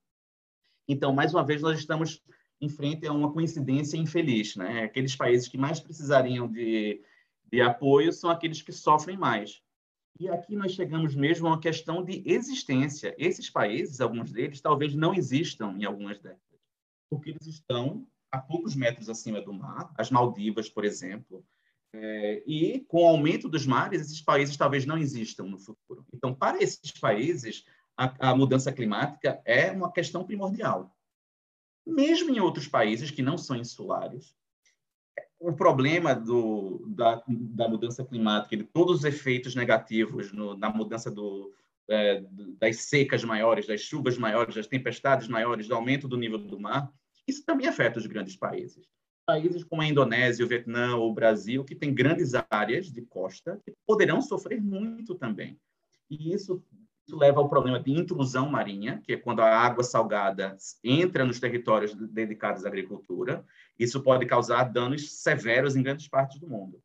[0.89, 2.23] Então, mais uma vez, nós estamos
[2.61, 4.57] em frente a uma coincidência infeliz.
[4.57, 4.83] Né?
[4.85, 7.03] Aqueles países que mais precisariam de,
[7.51, 9.63] de apoio são aqueles que sofrem mais.
[10.19, 13.15] E aqui nós chegamos mesmo a uma questão de existência.
[13.17, 16.61] Esses países, alguns deles, talvez não existam em algumas décadas,
[17.09, 21.45] porque eles estão a poucos metros acima do mar, as Maldivas, por exemplo,
[21.93, 26.07] é, e com o aumento dos mares, esses países talvez não existam no futuro.
[26.13, 27.65] Então, para esses países,
[27.97, 30.95] a, a mudança climática é uma questão primordial.
[31.87, 34.35] Mesmo em outros países que não são insulares,
[35.39, 41.11] o problema do, da, da, mudança climática, de todos os efeitos negativos no, na mudança
[41.11, 41.53] do,
[41.89, 42.23] é,
[42.59, 46.93] das secas maiores, das chuvas maiores, das tempestades maiores, do aumento do nível do mar,
[47.27, 48.87] isso também afeta os grandes países.
[49.27, 53.73] Países como a Indonésia, o Vietnã, o Brasil, que têm grandes áreas de costa, que
[53.87, 55.59] poderão sofrer muito também.
[56.11, 56.63] E isso isso
[57.17, 61.95] leva ao problema de intrusão marinha, que é quando a água salgada entra nos territórios
[61.95, 63.45] dedicados à agricultura.
[63.79, 66.83] Isso pode causar danos severos em grandes partes do mundo.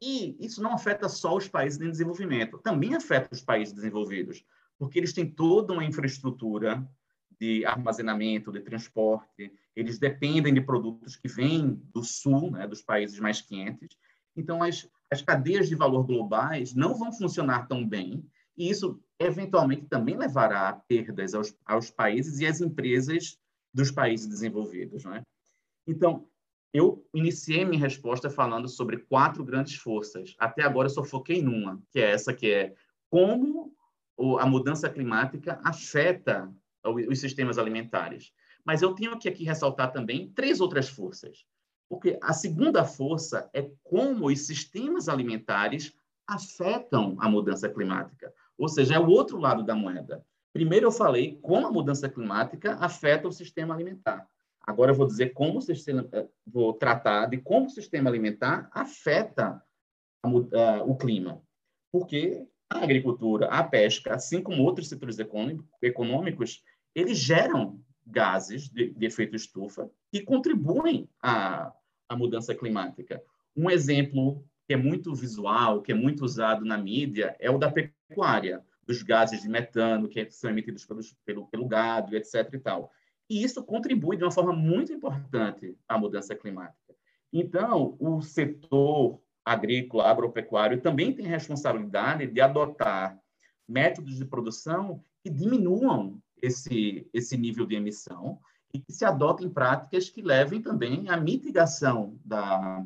[0.00, 4.44] E isso não afeta só os países em desenvolvimento, também afeta os países desenvolvidos,
[4.78, 6.88] porque eles têm toda uma infraestrutura
[7.40, 13.18] de armazenamento, de transporte, eles dependem de produtos que vêm do sul, né, dos países
[13.18, 13.96] mais quentes.
[14.36, 18.24] Então, as, as cadeias de valor globais não vão funcionar tão bem
[18.58, 23.38] e isso eventualmente também levará a perdas aos, aos países e às empresas
[23.72, 25.04] dos países desenvolvidos.
[25.04, 25.22] Não é?
[25.86, 26.28] Então,
[26.72, 30.34] eu iniciei minha resposta falando sobre quatro grandes forças.
[30.38, 32.74] Até agora eu só foquei numa, que é essa que é
[33.08, 33.72] como
[34.40, 36.52] a mudança climática afeta
[36.84, 38.32] os sistemas alimentares.
[38.64, 41.46] Mas eu tenho que aqui ressaltar também três outras forças.
[41.88, 45.94] Porque a segunda força é como os sistemas alimentares
[46.26, 48.32] afetam a mudança climática.
[48.58, 50.24] Ou seja, é o outro lado da moeda.
[50.52, 54.26] Primeiro eu falei como a mudança climática afeta o sistema alimentar.
[54.60, 58.68] Agora eu vou dizer como o sistema, eh, vou tratar de como o sistema alimentar
[58.72, 59.62] afeta
[60.22, 61.40] a, uh, o clima.
[61.90, 65.16] Porque a agricultura, a pesca, assim como outros setores
[65.80, 66.62] econômicos,
[66.94, 71.72] eles geram gases de, de efeito estufa que contribuem à,
[72.08, 73.22] à mudança climática.
[73.56, 77.72] Um exemplo que é muito visual, que é muito usado na mídia, é o da
[78.08, 80.86] pecuária, dos gases de metano que são emitidos
[81.24, 82.48] pelo, pelo gado, etc.
[82.54, 82.90] E, tal.
[83.28, 86.94] e isso contribui de uma forma muito importante à mudança climática.
[87.32, 93.18] Então, o setor agrícola, agropecuário, também tem responsabilidade de adotar
[93.68, 98.40] métodos de produção que diminuam esse, esse nível de emissão
[98.72, 102.84] e que se adotem práticas que levem também à mitigação da,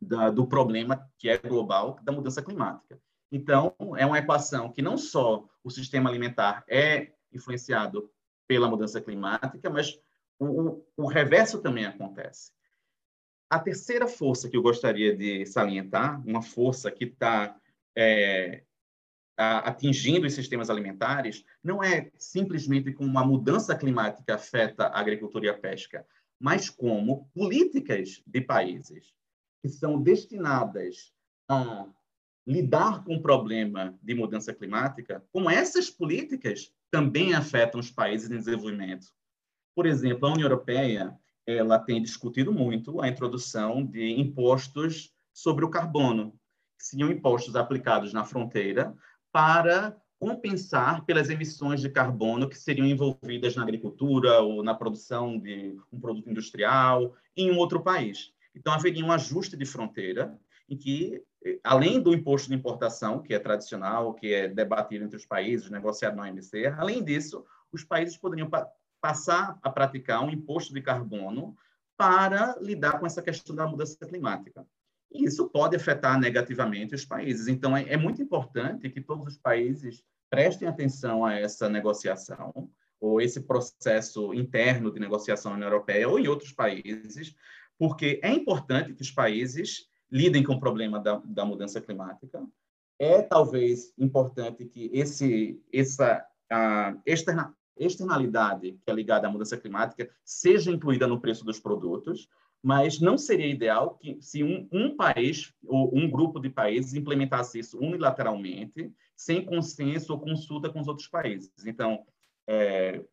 [0.00, 2.98] da, do problema que é global da mudança climática.
[3.30, 8.10] Então, é uma equação que não só o sistema alimentar é influenciado
[8.46, 10.00] pela mudança climática, mas
[10.38, 12.52] o, o reverso também acontece.
[13.50, 17.58] A terceira força que eu gostaria de salientar, uma força que está
[17.96, 18.62] é,
[19.36, 25.48] atingindo os sistemas alimentares, não é simplesmente como uma mudança climática afeta a agricultura e
[25.48, 26.06] a pesca,
[26.40, 29.14] mas como políticas de países
[29.62, 31.12] que são destinadas
[31.48, 31.86] a
[32.48, 38.38] lidar com o problema de mudança climática, como essas políticas também afetam os países em
[38.38, 39.08] desenvolvimento.
[39.74, 41.14] Por exemplo, a União Europeia
[41.46, 46.32] ela tem discutido muito a introdução de impostos sobre o carbono,
[46.78, 48.94] que seriam impostos aplicados na fronteira
[49.30, 55.76] para compensar pelas emissões de carbono que seriam envolvidas na agricultura ou na produção de
[55.92, 58.32] um produto industrial em um outro país.
[58.54, 61.22] Então, haveria um ajuste de fronteira em que,
[61.64, 66.16] além do imposto de importação, que é tradicional, que é debatido entre os países, negociado
[66.16, 68.68] na OMC, além disso, os países poderiam pa
[69.00, 71.56] passar a praticar um imposto de carbono
[71.96, 74.66] para lidar com essa questão da mudança climática.
[75.12, 77.46] E isso pode afetar negativamente os países.
[77.46, 82.68] Então, é, é muito importante que todos os países prestem atenção a essa negociação,
[83.00, 87.34] ou esse processo interno de negociação na União Europeia ou em outros países,
[87.78, 92.46] porque é importante que os países lidem com o problema da, da mudança climática.
[92.98, 96.26] É talvez importante que esse, essa
[97.06, 102.28] externa, externalidade que é ligada à mudança climática seja incluída no preço dos produtos,
[102.62, 107.60] mas não seria ideal que se um, um país ou um grupo de países implementasse
[107.60, 111.52] isso unilateralmente, sem consenso ou consulta com os outros países.
[111.64, 112.04] Então,
[112.48, 113.04] é,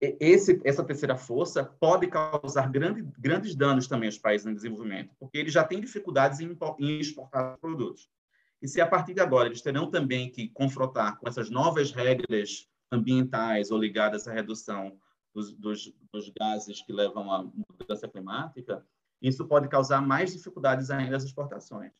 [0.00, 5.38] esse, essa terceira força pode causar grande, grandes danos também aos países em desenvolvimento, porque
[5.38, 8.10] eles já têm dificuldades em, em exportar produtos.
[8.60, 12.68] E se a partir de agora eles terão também que confrontar com essas novas regras
[12.92, 14.98] ambientais ou ligadas à redução
[15.34, 18.84] dos, dos, dos gases que levam à mudança climática,
[19.20, 21.92] isso pode causar mais dificuldades ainda às exportações.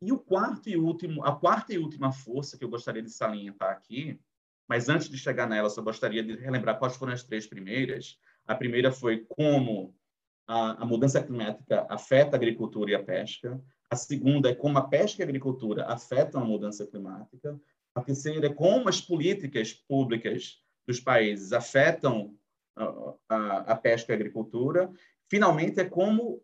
[0.00, 3.70] E o quarto e último, a quarta e última força que eu gostaria de salientar
[3.70, 4.20] aqui,
[4.68, 8.18] mas antes de chegar nela, só gostaria de relembrar quais foram as três primeiras.
[8.46, 9.94] A primeira foi como
[10.46, 13.60] a, a mudança climática afeta a agricultura e a pesca.
[13.90, 17.58] A segunda é como a pesca e a agricultura afetam a mudança climática.
[17.94, 22.36] A terceira é como as políticas públicas dos países afetam
[22.76, 24.92] a, a, a pesca e a agricultura.
[25.28, 26.42] Finalmente, é como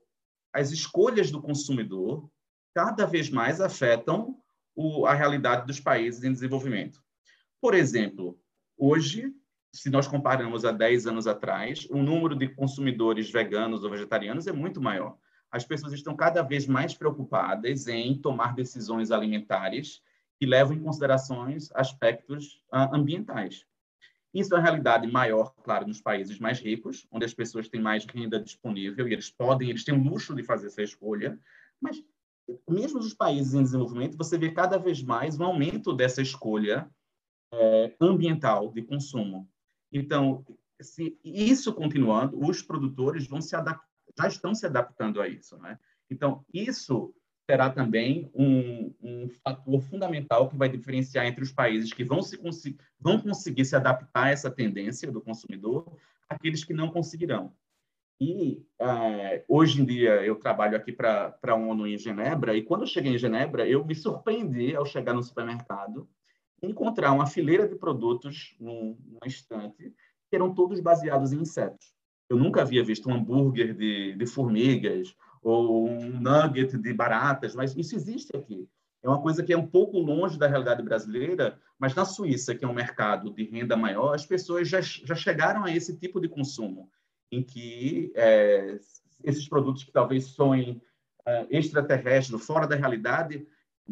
[0.53, 2.31] as escolhas do consumidor
[2.75, 4.39] cada vez mais afetam
[4.75, 7.05] o, a realidade dos países em desenvolvimento.
[7.65, 8.39] Por exemplo,
[8.77, 9.35] hoje,
[9.73, 14.53] se nós comparamos a 10 anos atrás, o número de consumidores veganos ou vegetarianos é
[14.53, 15.17] muito maior.
[15.51, 20.03] As pessoas estão cada vez mais preocupadas em tomar decisões alimentares
[20.39, 23.65] que levam em considerações aspectos uh, ambientais.
[24.35, 28.05] Isso é uma realidade maior, claro, nos países mais ricos, onde as pessoas têm mais
[28.05, 31.41] renda disponível e eles podem, eles têm o luxo de fazer essa escolha,
[31.81, 32.05] mas
[32.69, 36.87] mesmo nos países em desenvolvimento, você vê cada vez mais um aumento dessa escolha
[37.55, 39.49] é, ambiental de consumo.
[39.93, 40.45] Então,
[40.81, 43.51] se isso continuando, os produtores vão se
[44.17, 45.79] já estão se adaptando a isso, né?
[46.11, 47.15] Então, isso
[47.49, 52.39] será também um, um, fator fundamental que vai diferenciar entre os países que vão, se,
[52.99, 55.97] vão conseguir se adaptar a essa tendência do consumidor,
[56.29, 57.53] aqueles que não conseguirão.
[58.21, 62.83] E é, hoje em dia eu trabalho aqui para a ONU em Genebra, e quando
[62.83, 66.09] eu cheguei em Genebra, eu me surpreendi ao chegar no supermercado
[66.65, 69.93] encontrar uma fileira de produtos num, num estante
[70.29, 71.95] que eram todos baseados em insetos.
[72.29, 77.77] Eu nunca havia visto um hambúrguer de, de formigas ou um nugget de baratas, mas
[77.77, 78.69] isso existe aqui.
[79.03, 82.65] É uma coisa que é um pouco longe da realidade brasileira, mas na Suíça, que
[82.65, 86.29] é um mercado de renda maior, as pessoas já, já chegaram a esse tipo de
[86.29, 86.91] consumo
[87.31, 88.79] em que é,
[89.23, 90.81] esses produtos que talvez soem
[91.27, 93.47] é, extraterrestres, fora da realidade,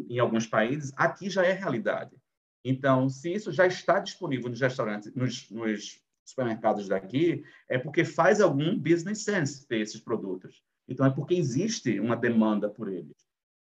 [0.08, 2.16] em alguns países, aqui já é realidade.
[2.64, 8.40] Então, se isso já está disponível nos restaurantes, nos, nos supermercados daqui, é porque faz
[8.40, 10.62] algum business sense ter esses produtos.
[10.88, 13.16] Então, é porque existe uma demanda por eles.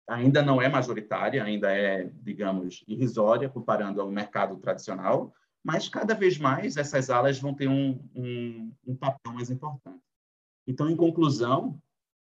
[0.07, 5.33] Ainda não é majoritária, ainda é, digamos, irrisória comparando ao mercado tradicional,
[5.63, 10.01] mas cada vez mais essas áreas vão ter um, um, um papel mais importante.
[10.67, 11.79] Então, em conclusão,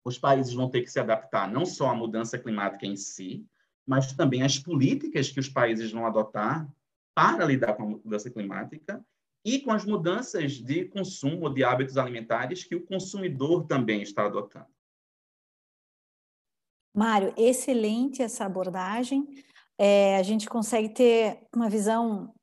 [0.04, 3.46] os países vão ter que se adaptar não só à mudança climática em si,
[3.88, 6.68] mas também às políticas que os países vão adotar
[7.16, 9.04] para lidar com a mudança climática
[9.44, 14.68] e com as mudanças de consumo de hábitos alimentares que o consumidor também está adotando.
[16.96, 19.28] Mário, excelente essa abordagem.
[19.78, 22.34] É, a gente consegue ter uma visão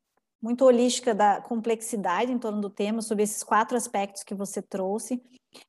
[0.41, 5.21] muito holística da complexidade em torno do tema, sobre esses quatro aspectos que você trouxe.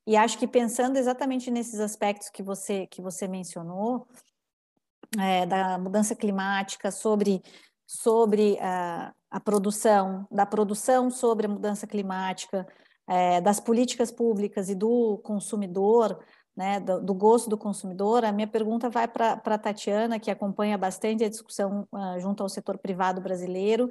[0.07, 4.07] E acho que pensando exatamente nesses aspectos que você, que você mencionou,
[5.19, 7.41] é, da mudança climática, sobre,
[7.85, 12.67] sobre a, a produção, da produção sobre a mudança climática,
[13.07, 16.19] é, das políticas públicas e do consumidor,
[16.55, 20.77] né, do, do, gosto do consumidor, a minha pergunta vai para a Tatiana, que acompanha
[20.77, 23.89] bastante a discussão uh, junto ao setor privado brasileiro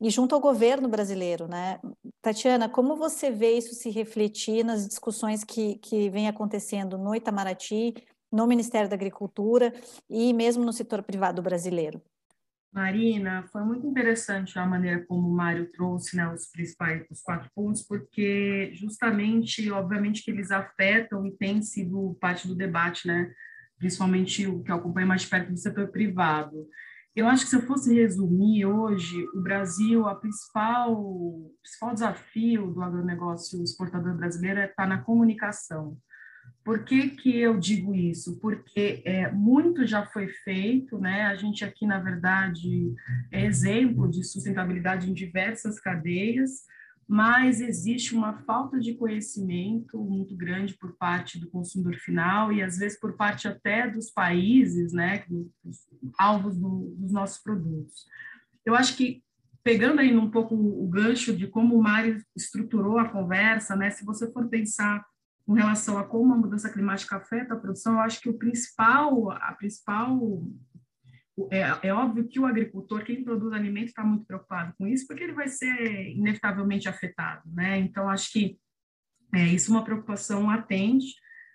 [0.00, 1.46] e junto ao governo brasileiro.
[1.48, 1.78] Né?
[2.22, 7.94] Tatiana, como você vê isso se refletir nas discussões que, que vem acontecendo no Itamaraty,
[8.32, 9.72] no Ministério da Agricultura
[10.08, 12.02] e mesmo no setor privado brasileiro?
[12.72, 17.50] Marina, foi muito interessante a maneira como o Mário trouxe né, os principais, os quatro
[17.54, 23.32] pontos, porque justamente, obviamente, que eles afetam e têm sido parte do debate, né?
[23.78, 26.68] principalmente o que acompanha mais perto do setor privado.
[27.14, 32.72] Eu acho que se eu fosse resumir hoje, o Brasil, a principal, o principal desafio
[32.72, 35.96] do agronegócio exportador brasileiro é estar na comunicação.
[36.68, 38.38] Por que, que eu digo isso?
[38.40, 41.22] Porque é, muito já foi feito, né?
[41.22, 42.94] A gente aqui, na verdade,
[43.32, 46.66] é exemplo de sustentabilidade em diversas cadeias,
[47.08, 52.76] mas existe uma falta de conhecimento muito grande por parte do consumidor final e às
[52.76, 55.24] vezes por parte até dos países, né,
[55.64, 55.88] dos
[56.18, 58.04] alvos do, dos nossos produtos.
[58.66, 59.22] Eu acho que
[59.64, 64.04] pegando aí um pouco o gancho de como o Mário estruturou a conversa, né, se
[64.04, 65.02] você for pensar
[65.48, 69.30] com relação a como a mudança climática afeta a produção, eu acho que o principal,
[69.30, 70.44] a principal
[71.50, 75.24] é, é, óbvio que o agricultor, quem produz alimento, está muito preocupado com isso, porque
[75.24, 77.78] ele vai ser inevitavelmente afetado, né?
[77.78, 78.58] Então, acho que
[79.34, 81.14] é, isso é uma preocupação latente,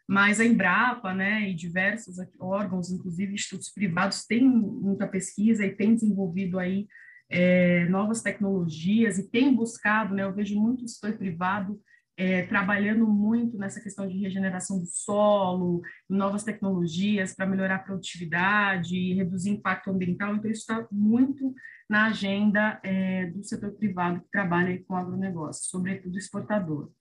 [0.09, 5.93] mas a Embrapa, né, e diversos órgãos, inclusive institutos privados, têm muita pesquisa e têm
[5.93, 6.87] desenvolvido aí
[7.29, 11.79] é, novas tecnologias e têm buscado, né, eu vejo muito setor privado
[12.15, 18.95] é, trabalhando muito nessa questão de regeneração do solo, novas tecnologias para melhorar a produtividade
[18.95, 20.35] e reduzir impacto ambiental.
[20.35, 21.53] Então, isso está muito
[21.89, 26.91] na agenda é, do setor privado que trabalha com agronegócio, sobretudo exportador.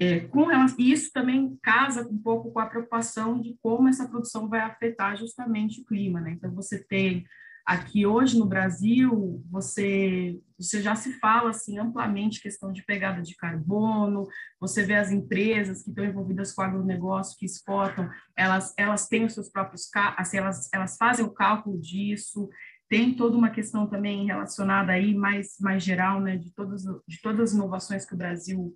[0.00, 4.48] É, com relação, isso também casa um pouco com a preocupação de como essa produção
[4.48, 6.20] vai afetar justamente o clima.
[6.20, 6.32] Né?
[6.32, 7.24] Então, você tem
[7.68, 13.36] Aqui hoje no Brasil, você, você já se fala assim amplamente questão de pegada de
[13.36, 14.26] carbono,
[14.58, 19.34] você vê as empresas que estão envolvidas com agronegócio, que exportam, elas, elas têm os
[19.34, 22.48] seus próprios, assim, elas, elas fazem o cálculo disso,
[22.88, 27.50] tem toda uma questão também relacionada aí mais, mais geral, né, de todas, de todas
[27.50, 28.74] as inovações que o Brasil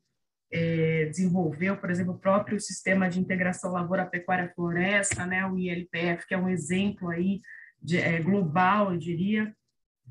[0.53, 6.39] é, desenvolveu, por exemplo, o próprio sistema de integração lavoura-pecuária-floresta, né, o ILPF, que é
[6.39, 7.41] um exemplo aí
[7.83, 9.55] de, é, global, eu diria,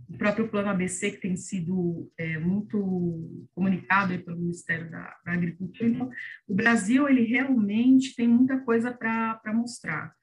[0.10, 5.90] o próprio plano ABC, que tem sido é, muito comunicado pelo Ministério da, da, Agricultura.
[5.90, 6.10] Então,
[6.48, 10.14] o Brasil, ele realmente tem muita coisa para mostrar.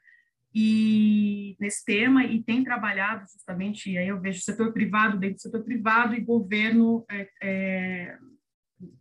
[0.54, 5.42] E nesse tema, e tem trabalhado justamente, e aí eu vejo setor privado dentro do
[5.42, 8.18] setor privado e governo é, é,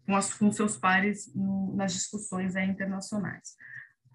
[0.05, 3.55] com, as, com seus pares no, nas discussões é, internacionais.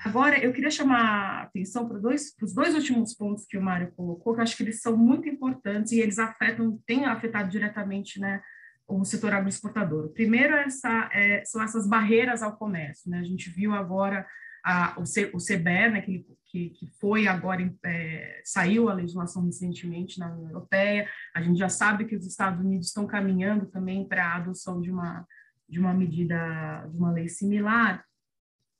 [0.05, 3.92] Agora, eu queria chamar a atenção para dois, os dois últimos pontos que o Mário
[3.92, 8.18] colocou, que eu acho que eles são muito importantes e eles afetam, têm afetado diretamente
[8.18, 8.42] né,
[8.88, 10.09] o setor agroexportador.
[10.12, 13.11] Primeiro é essa, é, são essas barreiras ao comércio.
[13.11, 13.20] Né?
[13.20, 14.26] A gente viu agora
[14.64, 19.44] a, o, C, o CBR, né, que, que, que foi agora, é, saiu a legislação
[19.44, 24.07] recentemente na União Europeia, a gente já sabe que os Estados Unidos estão caminhando também
[24.07, 25.26] para a adoção de uma,
[25.68, 28.05] de uma medida, de uma lei similar,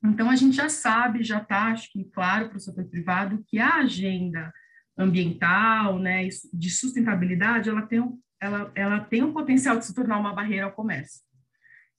[0.05, 3.59] então, a gente já sabe, já está, acho que claro para o setor privado, que
[3.59, 4.53] a agenda
[4.99, 8.03] ambiental, né, de sustentabilidade, ela tem,
[8.41, 11.23] ela, ela tem um potencial de se tornar uma barreira ao comércio.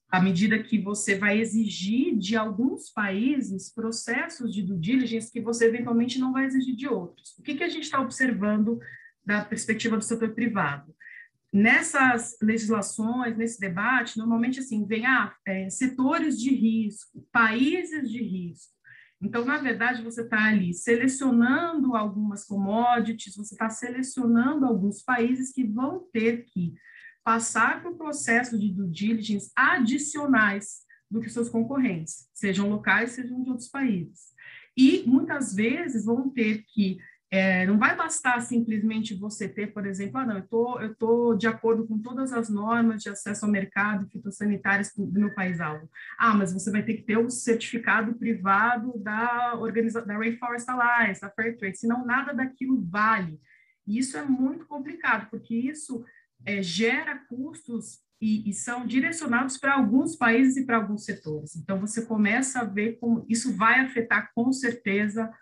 [0.09, 5.65] À medida que você vai exigir de alguns países processos de due diligence que você
[5.65, 7.35] eventualmente não vai exigir de outros.
[7.39, 8.79] O que, que a gente está observando
[9.25, 10.93] da perspectiva do setor privado?
[11.53, 18.73] Nessas legislações, nesse debate, normalmente assim, vem ah, é, setores de risco, países de risco.
[19.21, 25.63] Então, na verdade, você está ali selecionando algumas commodities, você está selecionando alguns países que
[25.63, 26.73] vão ter que
[27.23, 33.49] passar por processo de due diligence adicionais do que seus concorrentes, sejam locais, sejam de
[33.51, 34.33] outros países.
[34.75, 36.97] E muitas vezes vão ter que
[37.33, 41.33] é, não vai bastar simplesmente você ter, por exemplo, ah, não, eu tô, eu tô
[41.33, 45.89] de acordo com todas as normas de acesso ao mercado fitossanitários do meu país-alvo.
[46.15, 51.21] Ah, mas você vai ter que ter o certificado privado da, organiza da Rainforest Alliance,
[51.21, 53.41] da Fairtrade, senão nada daquilo vale.
[53.87, 56.05] E isso é muito complicado, porque isso
[56.45, 61.55] é, gera custos e, e, são direcionados para alguns países e para alguns setores.
[61.55, 65.33] Então, você começa a ver como isso vai afetar com certeza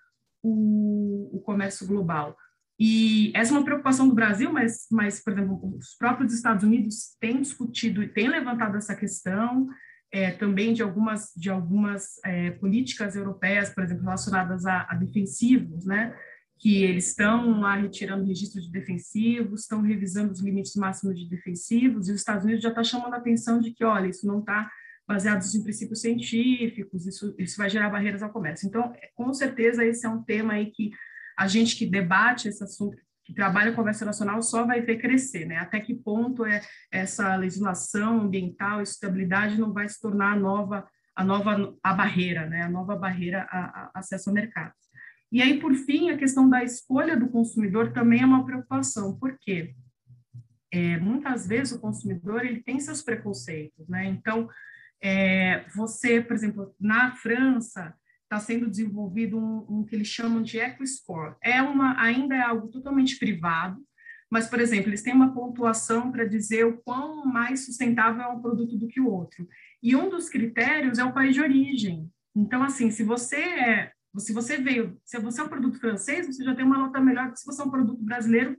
[0.44, 2.36] o, o comércio global.
[2.80, 7.16] E essa é uma preocupação do Brasil, mas, mas, por exemplo, os próprios Estados Unidos
[7.20, 9.68] têm discutido e têm levantado essa questão.
[10.12, 15.86] é, também de algumas, de algumas é, políticas europeias, por exemplo, relacionadas a, a defensivos,
[15.86, 16.14] né?
[16.62, 22.08] que eles estão lá retirando registro de defensivos, estão revisando os limites máximos de defensivos,
[22.08, 24.70] e os Estados Unidos já está chamando a atenção de que, olha, isso não está
[25.12, 28.66] baseado em princípios científicos, isso, isso vai gerar barreiras ao comércio.
[28.66, 30.92] Então, com certeza, esse é um tema aí que
[31.38, 32.96] a gente que debate esse assunto,
[33.26, 35.58] que trabalha com comércio nacional, só vai ver crescer, né?
[35.58, 41.26] Até que ponto é essa legislação ambiental, estabilidade não vai se tornar a nova, a
[41.26, 42.62] nova a barreira, né?
[42.64, 44.74] A nova barreira a, a acesso ao mercado.
[45.30, 49.74] E aí, por fim, a questão da escolha do consumidor também é uma preocupação, porque
[50.72, 54.06] é, muitas vezes o consumidor ele tem seus preconceitos, né?
[54.06, 54.48] Então,
[55.02, 57.94] é, você, por exemplo, na França
[58.24, 61.36] está sendo desenvolvido um, um, que eles chamam de EcoScore.
[61.44, 63.82] É uma, ainda é algo totalmente privado,
[64.30, 68.42] mas, por exemplo, eles têm uma pontuação para dizer o quão mais sustentável é um
[68.42, 69.46] produto do que o outro.
[69.84, 72.10] E um dos critérios é o país de origem.
[72.34, 76.44] Então, assim, se você é se você veio, se você é um produto francês, você
[76.44, 78.58] já tem uma nota melhor que se você é um produto brasileiro,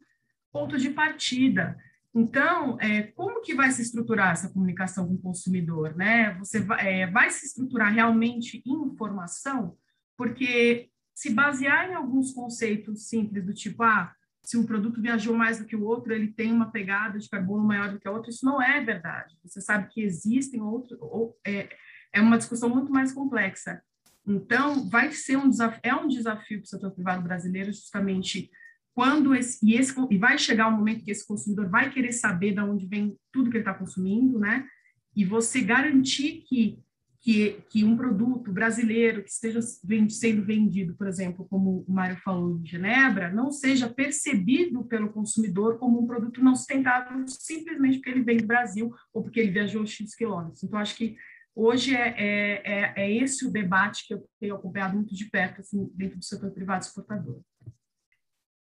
[0.50, 1.76] ponto de partida.
[2.14, 6.34] Então, é, como que vai se estruturar essa comunicação com o consumidor, né?
[6.38, 9.76] Você vai, é, vai se estruturar realmente informação,
[10.16, 15.58] porque se basear em alguns conceitos simples do tipo, ah, se um produto viajou mais
[15.58, 18.30] do que o outro, ele tem uma pegada de carbono maior do que a outra,
[18.30, 19.36] isso não é verdade.
[19.44, 21.68] Você sabe que existem outros, ou, é,
[22.12, 23.82] é uma discussão muito mais complexa.
[24.26, 28.50] Então, vai ser um desafio, é um desafio para o setor privado brasileiro, justamente
[28.94, 32.52] quando esse e, esse e vai chegar um momento que esse consumidor vai querer saber
[32.52, 34.66] de onde vem tudo que ele está consumindo, né?
[35.14, 36.78] E você garantir que,
[37.20, 42.58] que, que um produto brasileiro que esteja sendo vendido, por exemplo, como o Mário falou
[42.58, 48.22] em Genebra, não seja percebido pelo consumidor como um produto não sustentável simplesmente porque ele
[48.22, 50.62] vem do Brasil ou porque ele viajou X quilômetros.
[50.62, 51.16] Então, acho que
[51.54, 55.60] Hoje é, é, é, é, esse o debate que eu tenho acompanhado muito de perto,
[55.60, 57.42] assim, dentro do setor privado exportador.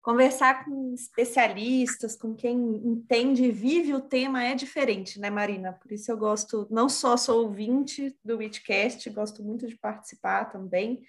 [0.01, 5.73] Conversar com especialistas, com quem entende e vive o tema é diferente, né, Marina?
[5.73, 11.01] Por isso eu gosto, não só sou ouvinte do Witcast, gosto muito de participar também,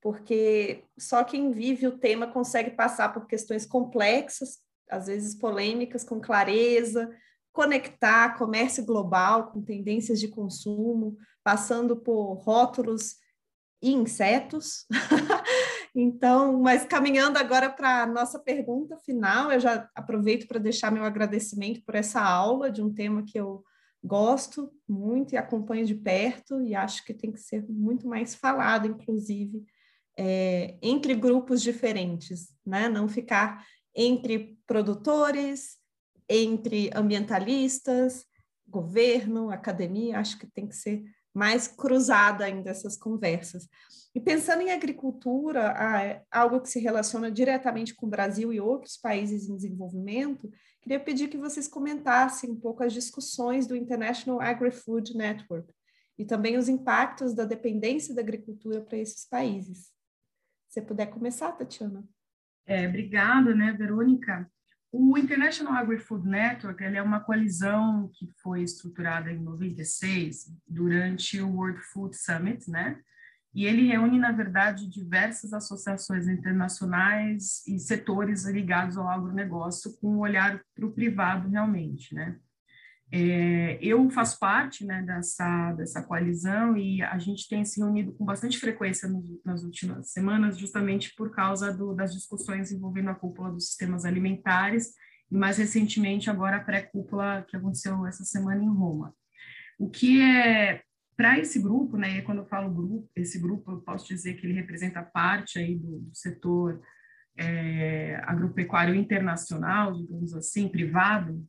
[0.00, 6.18] porque só quem vive o tema consegue passar por questões complexas, às vezes polêmicas, com
[6.18, 7.14] clareza,
[7.52, 13.16] conectar comércio global com tendências de consumo, passando por rótulos
[13.82, 14.86] e insetos.
[15.94, 21.04] então, mas caminhando agora para a nossa pergunta final, eu já aproveito para deixar meu
[21.04, 23.64] agradecimento por essa aula de um tema que eu
[24.02, 28.86] gosto muito e acompanho de perto e acho que tem que ser muito mais falado,
[28.86, 29.64] inclusive,
[30.16, 32.88] é, entre grupos diferentes, né?
[32.88, 33.64] Não ficar
[33.94, 35.76] entre produtores,
[36.28, 38.24] entre ambientalistas,
[38.66, 41.02] governo, academia, acho que tem que ser
[41.34, 43.68] mais cruzada ainda essas conversas.
[44.14, 49.48] E pensando em agricultura, algo que se relaciona diretamente com o Brasil e outros países
[49.48, 50.50] em desenvolvimento,
[50.82, 55.72] queria pedir que vocês comentassem um pouco as discussões do International Agri-Food Network
[56.18, 59.92] e também os impactos da dependência da agricultura para esses países.
[60.68, 62.04] Se puder começar, Tatiana.
[62.66, 64.50] É, obrigada, né, Verônica.
[64.92, 71.80] O International Agri-Food Network é uma coalizão que foi estruturada em 96 durante o World
[71.92, 73.00] Food Summit, né?
[73.54, 80.18] E ele reúne, na verdade, diversas associações internacionais e setores ligados ao agronegócio com um
[80.20, 82.36] olhar para o privado realmente, né?
[83.12, 88.24] É, eu faço parte né, dessa, dessa coalizão e a gente tem se reunido com
[88.24, 89.10] bastante frequência
[89.44, 94.94] nas últimas semanas, justamente por causa do, das discussões envolvendo a cúpula dos sistemas alimentares
[95.28, 99.12] e, mais recentemente, agora a pré-cúpula que aconteceu essa semana em Roma.
[99.76, 100.82] O que é,
[101.16, 104.46] para esse grupo, né, e quando eu falo grupo, esse grupo, eu posso dizer que
[104.46, 106.80] ele representa parte aí do, do setor
[107.36, 111.44] é, agropecuário internacional, digamos assim, privado,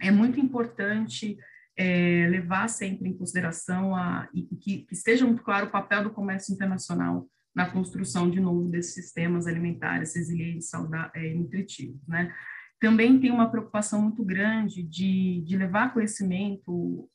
[0.00, 1.36] é muito importante
[1.76, 6.10] é, levar sempre em consideração a, e que, que esteja muito claro o papel do
[6.10, 12.32] comércio internacional na construção, de novo, desses sistemas alimentares resilientes, saudáveis é, e nutritivos, né?
[12.78, 17.08] Também tem uma preocupação muito grande de, de levar conhecimento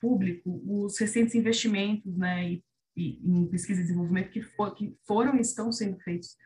[0.00, 2.64] público os recentes investimentos, né, e,
[2.96, 6.36] e, em pesquisa e desenvolvimento que, for, que foram e estão sendo feitos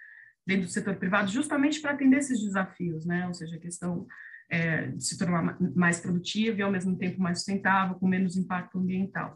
[0.47, 4.07] dentro do setor privado, justamente para atender esses desafios, né, ou seja, a questão
[4.51, 9.35] é, se tornar mais produtiva e ao mesmo tempo mais sustentável, com menos impacto ambiental.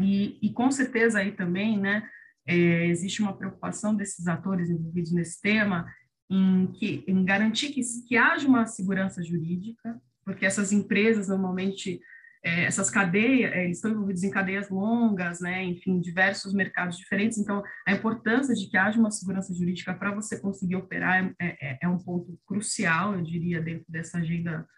[0.00, 2.08] E, e com certeza aí também, né,
[2.46, 5.86] é, existe uma preocupação desses atores envolvidos nesse tema
[6.30, 12.00] em, que, em garantir que, que haja uma segurança jurídica, porque essas empresas normalmente
[12.44, 17.38] é, essas cadeias, é, eles estão envolvidos em cadeias longas, né, enfim, diversos mercados diferentes,
[17.38, 21.78] então a importância de que haja uma segurança jurídica para você conseguir operar é, é,
[21.82, 24.68] é, um ponto crucial, eu diria, dentro dessa agenda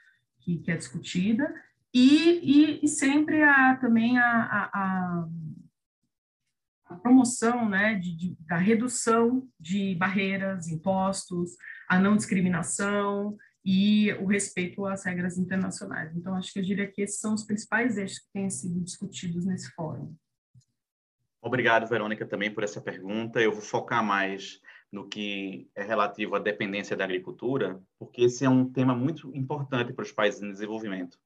[0.40, 1.52] que, que é discutida,
[1.92, 5.26] e, e, e, sempre há também a, a,
[6.88, 11.52] a promoção né, de, de, da redução de barreiras, impostos,
[11.88, 13.36] a não discriminação,
[13.68, 16.14] e o respeito às regras internacionais.
[16.14, 19.44] Então, acho que eu diria que esses são os principais eixos que têm sido discutidos
[19.44, 20.14] nesse fórum.
[21.42, 23.40] Obrigado, Verônica, também por essa pergunta.
[23.40, 24.60] Eu vou focar mais
[24.92, 29.92] no que é relativo à dependência da agricultura, porque esse é um tema muito importante
[29.92, 31.18] para os países em desenvolvimento.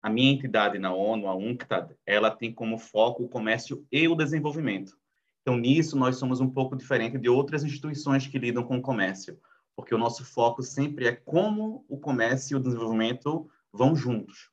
[0.00, 4.14] A minha entidade na ONU, a UNCTAD, ela tem como foco o comércio e o
[4.14, 4.96] desenvolvimento.
[5.42, 9.36] Então, nisso, nós somos um pouco diferente de outras instituições que lidam com o comércio
[9.80, 14.50] porque o nosso foco sempre é como o comércio e o desenvolvimento vão juntos.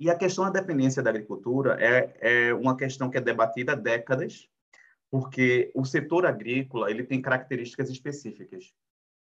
[0.00, 3.74] E a questão da dependência da agricultura é, é uma questão que é debatida há
[3.74, 4.48] décadas,
[5.10, 8.72] porque o setor agrícola ele tem características específicas.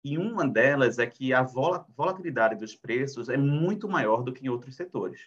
[0.06, 4.50] E uma delas é que a volatilidade dos preços é muito maior do que em
[4.50, 5.20] outros setores.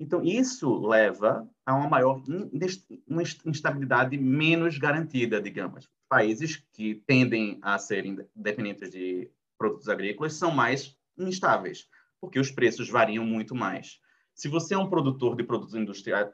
[0.00, 2.20] Então, isso leva a uma maior
[3.06, 5.88] uma instabilidade menos garantida, digamos.
[6.12, 11.88] Países que tendem a serem dependentes de produtos agrícolas são mais instáveis,
[12.20, 13.98] porque os preços variam muito mais.
[14.34, 15.74] Se você é um produtor de produtos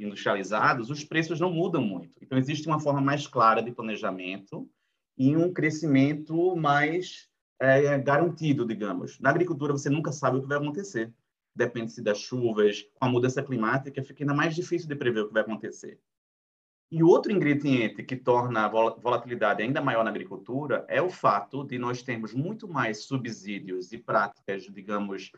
[0.01, 2.19] industrializados, os preços não mudam muito.
[2.21, 4.69] Então, existe uma forma mais clara de planejamento
[5.17, 7.29] e um crescimento mais
[7.61, 9.21] é, garantido, digamos.
[9.21, 11.15] Na agricultura, você nunca sabe o que vai acontecer
[11.59, 15.35] depende-se das chuvas, com a mudança climática, fica ainda mais difícil de prever o que
[15.35, 16.01] vai acontecer.
[16.91, 21.79] E outro ingrediente que torna a volatilidade ainda maior na agricultura é o fato de
[21.79, 25.31] nós termos muito mais subsídios e práticas, digamos,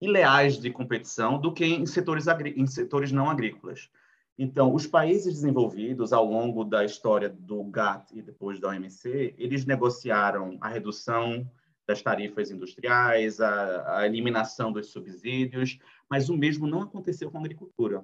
[0.00, 2.26] ileais de competição do que em setores,
[2.56, 3.90] em setores não agrícolas.
[4.38, 9.66] Então, os países desenvolvidos, ao longo da história do GATT e depois da OMC, eles
[9.66, 11.46] negociaram a redução
[11.86, 15.78] das tarifas industriais, a, a eliminação dos subsídios,
[16.08, 18.02] mas o mesmo não aconteceu com a agricultura.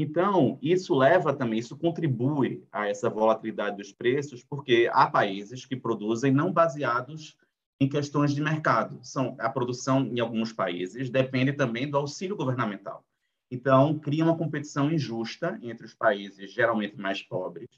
[0.00, 5.74] Então, isso leva também, isso contribui a essa volatilidade dos preços, porque há países que
[5.74, 7.36] produzem não baseados
[7.80, 9.00] em questões de mercado.
[9.02, 13.04] São a produção em alguns países depende também do auxílio governamental.
[13.50, 17.68] Então, cria uma competição injusta entre os países geralmente mais pobres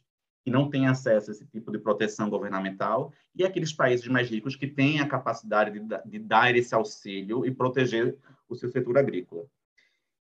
[0.44, 4.56] que não têm acesso a esse tipo de proteção governamental, e aqueles países mais ricos
[4.56, 8.16] que têm a capacidade de, de dar esse auxílio e proteger
[8.48, 9.46] o seu setor agrícola.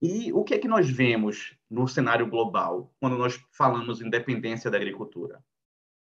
[0.02, 4.70] E o que é que nós vemos no cenário global quando nós falamos em dependência
[4.70, 5.44] da agricultura?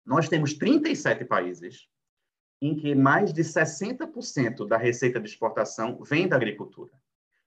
[0.05, 1.87] Nós temos 37 países
[2.61, 6.91] em que mais de 60% da receita de exportação vem da agricultura.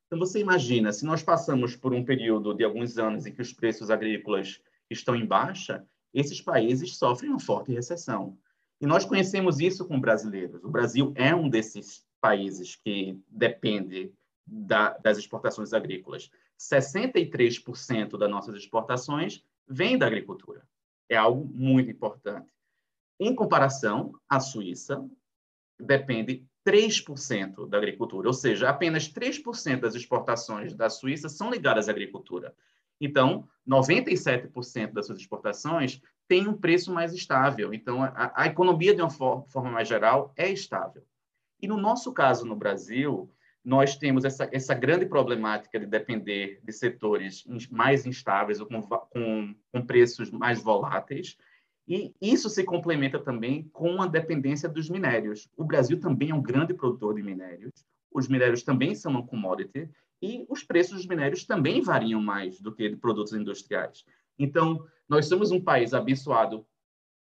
[0.06, 3.52] Então, você imagina, se nós passamos por um período de alguns anos em que os
[3.52, 5.84] preços agrícolas estão em baixa,
[6.14, 8.38] esses países sofrem uma forte recessão.
[8.80, 10.62] E nós conhecemos isso com brasileiros.
[10.62, 14.12] O Brasil é um desses países que depende
[14.46, 16.30] da, das exportações agrícolas.
[16.58, 20.66] 63% das nossas exportações vem da agricultura.
[21.08, 22.52] É algo muito importante.
[23.18, 25.04] Em comparação, a Suíça
[25.78, 31.92] depende 3% da agricultura, ou seja, apenas 3% das exportações da Suíça são ligadas à
[31.92, 32.54] agricultura.
[33.00, 37.72] Então, 97% das suas exportações tem um preço mais estável.
[37.72, 41.04] Então, a, a economia, de uma for, forma mais geral, é estável.
[41.60, 43.30] E no nosso caso, no Brasil,
[43.66, 49.54] nós temos essa, essa grande problemática de depender de setores mais instáveis ou com, com,
[49.72, 51.36] com preços mais voláteis,
[51.88, 55.48] e isso se complementa também com a dependência dos minérios.
[55.56, 57.72] O Brasil também é um grande produtor de minérios,
[58.12, 59.90] os minérios também são uma commodity,
[60.22, 64.04] e os preços dos minérios também variam mais do que de produtos industriais.
[64.38, 66.64] Então, nós somos um país abençoado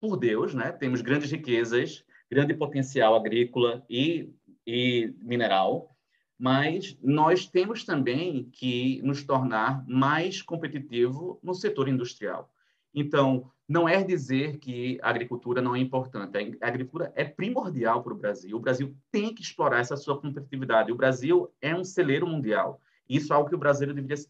[0.01, 0.71] por Deus, né?
[0.71, 4.34] temos grandes riquezas, grande potencial agrícola e,
[4.65, 5.92] e mineral,
[6.38, 12.51] mas nós temos também que nos tornar mais competitivo no setor industrial.
[12.93, 16.57] Então, não é dizer que a agricultura não é importante.
[16.61, 18.55] A agricultura é primordial para o Brasil.
[18.55, 20.91] O Brasil tem que explorar essa sua competitividade.
[20.91, 22.79] O Brasil é um celeiro mundial.
[23.09, 24.23] Isso é algo que o brasileiro deveria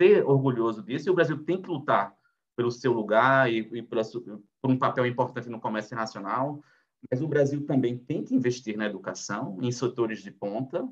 [0.00, 2.14] ser orgulhoso disso e o Brasil tem que lutar
[2.54, 3.98] pelo seu lugar e, e por,
[4.60, 6.62] por um papel importante no comércio nacional.
[7.10, 10.86] Mas o Brasil também tem que investir na educação, em setores de ponta,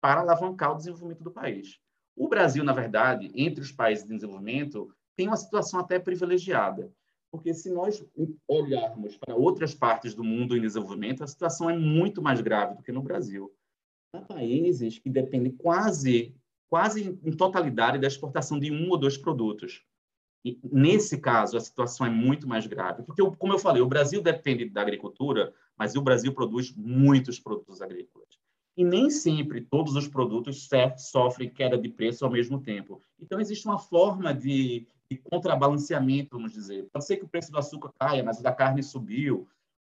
[0.00, 1.78] para alavancar o desenvolvimento do país.
[2.16, 6.92] O Brasil, na verdade, entre os países de desenvolvimento, tem uma situação até privilegiada
[7.30, 8.04] porque se nós
[8.48, 12.82] olharmos para outras partes do mundo em desenvolvimento, a situação é muito mais grave do
[12.82, 13.52] que no Brasil.
[14.12, 16.34] Há países que dependem quase
[16.68, 19.84] quase em totalidade da exportação de um ou dois produtos.
[20.44, 24.22] E, nesse caso, a situação é muito mais grave, porque, como eu falei, o Brasil
[24.22, 28.38] depende da agricultura, mas o Brasil produz muitos produtos agrícolas.
[28.80, 30.66] E nem sempre todos os produtos
[30.96, 32.98] sofrem queda de preço ao mesmo tempo.
[33.20, 36.88] Então, existe uma forma de, de contrabalanceamento, vamos dizer.
[36.90, 39.46] Pode ser que o preço do açúcar caia, mas o da carne subiu.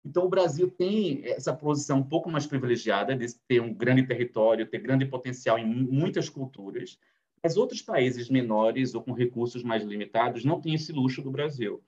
[0.05, 4.69] Então, o Brasil tem essa posição um pouco mais privilegiada de ter um grande território,
[4.69, 6.99] ter grande potencial em muitas culturas,
[7.41, 11.83] mas outros países menores ou com recursos mais limitados não têm esse luxo do Brasil.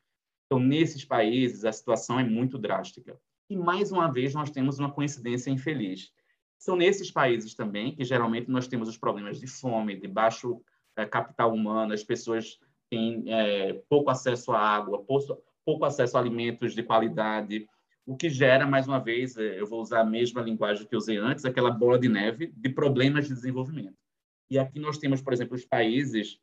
[0.47, 3.19] Então, nesses países, a situação é muito drástica.
[3.51, 6.11] E, mais uma vez, nós temos uma coincidência infeliz.
[6.57, 10.61] São nesses países também que, geralmente, nós temos os problemas de fome, de baixo
[10.95, 16.19] é, capital humano, as pessoas têm é, pouco acesso à água, pouco, pouco acesso a
[16.19, 17.67] alimentos de qualidade,
[18.07, 21.17] o que gera, mais uma vez, é, eu vou usar a mesma linguagem que usei
[21.17, 23.97] antes, aquela bola de neve de problemas de desenvolvimento.
[24.49, 26.39] E aqui nós temos, por exemplo, os países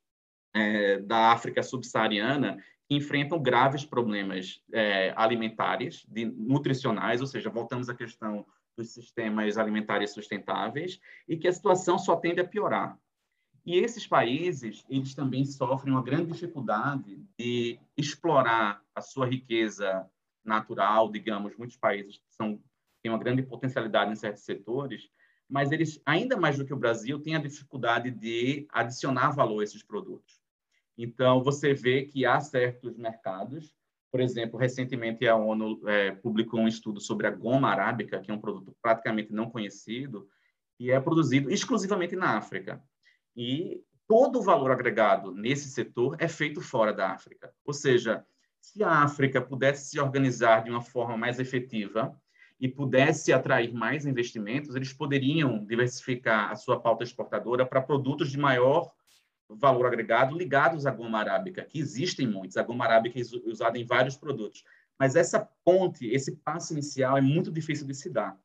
[0.55, 7.89] é, da África subsaariana que enfrentam graves problemas é, alimentares, de, nutricionais, ou seja, voltamos
[7.89, 8.45] à questão
[8.77, 12.99] dos sistemas alimentares sustentáveis, e que a situação só tende a piorar.
[13.65, 20.07] E esses países, eles também sofrem uma grande dificuldade de explorar a sua riqueza
[20.45, 22.63] natural, digamos, muitos países são,
[23.03, 25.09] têm uma grande potencialidade em certos setores,
[25.49, 29.65] mas eles, ainda mais do que o Brasil, têm a dificuldade de adicionar valor a
[29.65, 30.43] esses produtos.
[30.97, 33.75] Então, você vê que há certos mercados,
[34.15, 38.35] por exemplo, recentemente a ONU é, publicou um estudo sobre a goma arábica, que é
[38.35, 40.29] um produto praticamente não conhecido,
[40.79, 42.81] e é produzido exclusivamente na África.
[43.37, 47.53] E todo o valor agregado nesse setor é feito fora da África.
[47.65, 48.25] Ou seja,
[48.61, 52.17] se a África pudesse se organizar de uma forma mais efetiva
[52.61, 58.39] e pudesse atrair mais investimentos, eles poderiam diversificar a sua pauta exportadora para produtos de
[58.39, 58.93] maior
[59.57, 62.57] valor agregado ligados à goma arábica, que existem muitos.
[62.57, 64.65] A goma arábica é usada em vários produtos.
[64.99, 68.39] Mas essa ponte, esse passo inicial é muito difícil de se dar,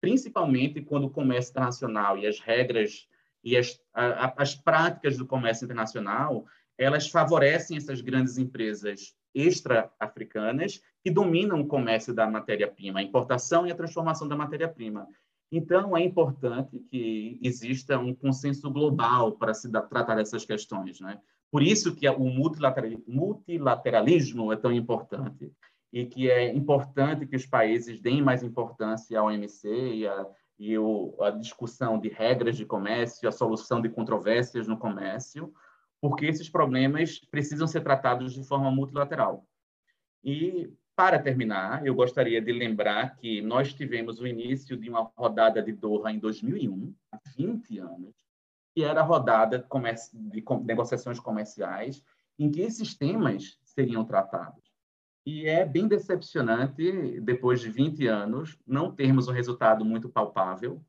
[0.00, 3.08] principalmente quando o comércio internacional e as regras
[3.44, 6.46] e as, a, as práticas do comércio internacional
[6.78, 13.70] elas favorecem essas grandes empresas extra-africanas que dominam o comércio da matéria-prima, a importação e
[13.70, 15.08] a transformação da matéria-prima.
[15.54, 20.98] Então, é importante que exista um consenso global para se tratar dessas questões.
[20.98, 21.20] Né?
[21.50, 22.24] Por isso que o
[23.06, 25.52] multilateralismo é tão importante
[25.92, 30.26] e que é importante que os países deem mais importância ao OMC e a,
[30.58, 35.52] e o, a discussão de regras de comércio, a solução de controvérsias no comércio,
[36.00, 39.46] porque esses problemas precisam ser tratados de forma multilateral.
[40.24, 40.72] E,
[41.02, 45.72] para terminar, eu gostaria de lembrar que nós tivemos o início de uma rodada de
[45.72, 48.14] Doha em 2001, há 20 anos,
[48.72, 52.04] que era a rodada de negociações comerciais,
[52.38, 54.62] em que esses temas seriam tratados.
[55.26, 60.80] E é bem decepcionante, depois de 20 anos, não termos um resultado muito palpável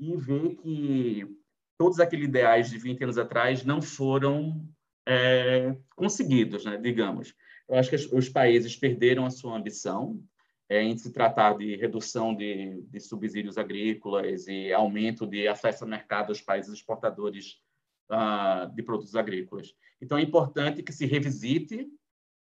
[0.00, 1.38] e ver que
[1.78, 4.68] todos aqueles ideais de 20 anos atrás não foram
[5.10, 7.34] é, conseguidos, né, digamos.
[7.68, 10.22] Eu acho que os países perderam a sua ambição
[10.68, 15.90] é, em se tratar de redução de, de, subsídios agrícolas e aumento de acesso ao
[15.90, 17.60] mercado aos países exportadores
[18.08, 19.74] uh, de produtos agrícolas.
[20.00, 21.88] Então, é importante que se revisite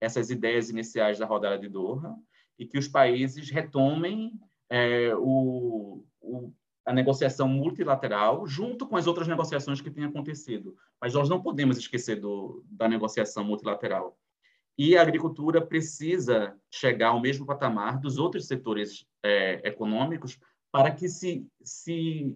[0.02, 2.14] essas ideias iniciais da rodada de Doha
[2.60, 4.34] e que os países retomem
[4.70, 6.54] é, o, o,
[6.88, 10.74] a negociação multilateral junto com as outras negociações que têm acontecido.
[11.02, 14.18] Mas nós não podemos esquecer do, da negociação multilateral.
[14.78, 20.40] E a agricultura precisa chegar ao mesmo patamar dos outros setores é, econômicos
[20.72, 22.34] para que se, se,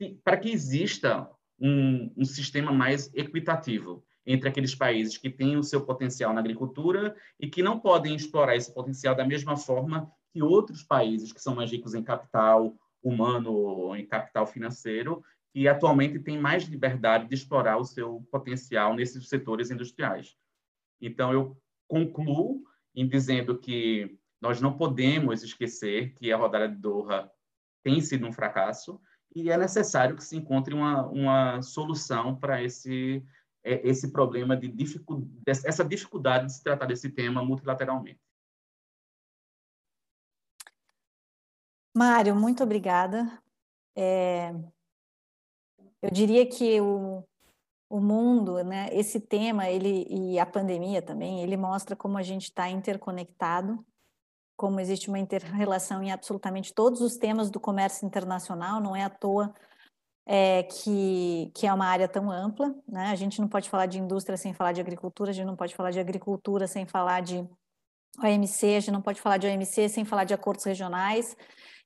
[0.00, 1.28] se, para que exista
[1.60, 7.14] um, um sistema mais equitativo entre aqueles países que têm o seu potencial na agricultura
[7.38, 11.54] e que não podem explorar esse potencial da mesma forma que outros países que são
[11.54, 15.22] mais ricos em capital humano em capital financeiro
[15.52, 20.36] que atualmente tem mais liberdade de explorar o seu potencial nesses setores industriais.
[21.00, 22.62] Então, eu concluo
[22.94, 27.30] em dizendo que nós não podemos esquecer que a rodada de Doha
[27.82, 29.00] tem sido um fracasso
[29.34, 33.24] e é necessário que se encontre uma, uma solução para esse,
[33.62, 38.20] é, esse problema de dificuldade, essa dificuldade de se tratar desse tema multilateralmente.
[42.00, 43.30] Mário, muito obrigada.
[43.94, 44.54] É,
[46.00, 47.22] eu diria que o,
[47.90, 52.44] o mundo, né, esse tema, ele e a pandemia também, ele mostra como a gente
[52.44, 53.84] está interconectado,
[54.56, 58.80] como existe uma interrelação em absolutamente todos os temas do comércio internacional.
[58.80, 59.54] Não é à toa
[60.24, 63.10] é, que, que é uma área tão ampla, né?
[63.10, 65.74] A gente não pode falar de indústria sem falar de agricultura, a gente não pode
[65.74, 67.46] falar de agricultura sem falar de
[68.18, 71.36] OMC, a gente não pode falar de OMC sem falar de acordos regionais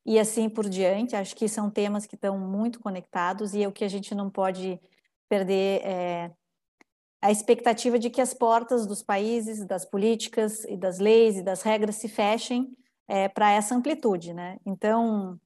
[0.05, 1.17] e assim por diante.
[1.17, 4.31] Acho que são temas que estão muito conectados e é o que a gente não
[4.31, 4.81] pode
[5.29, 6.31] perder é,
[7.21, 11.63] a expectativa de que as portas dos países, das políticas e das leis e das
[11.63, 12.77] regras se fechem
[13.09, 14.59] é, para essa amplitude, né?
[14.65, 15.41] Então,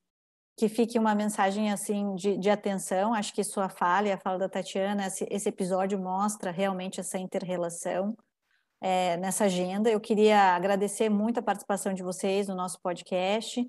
[0.57, 3.15] que fique uma mensagem assim de, de, atenção.
[3.15, 7.17] Acho que sua fala e a fala da Tatiana, esse, esse episódio mostra realmente essa
[7.17, 8.17] interrelação
[8.81, 9.89] é, nessa agenda.
[9.89, 13.65] Eu queria agradecer muito a participação de vocês no nosso podcast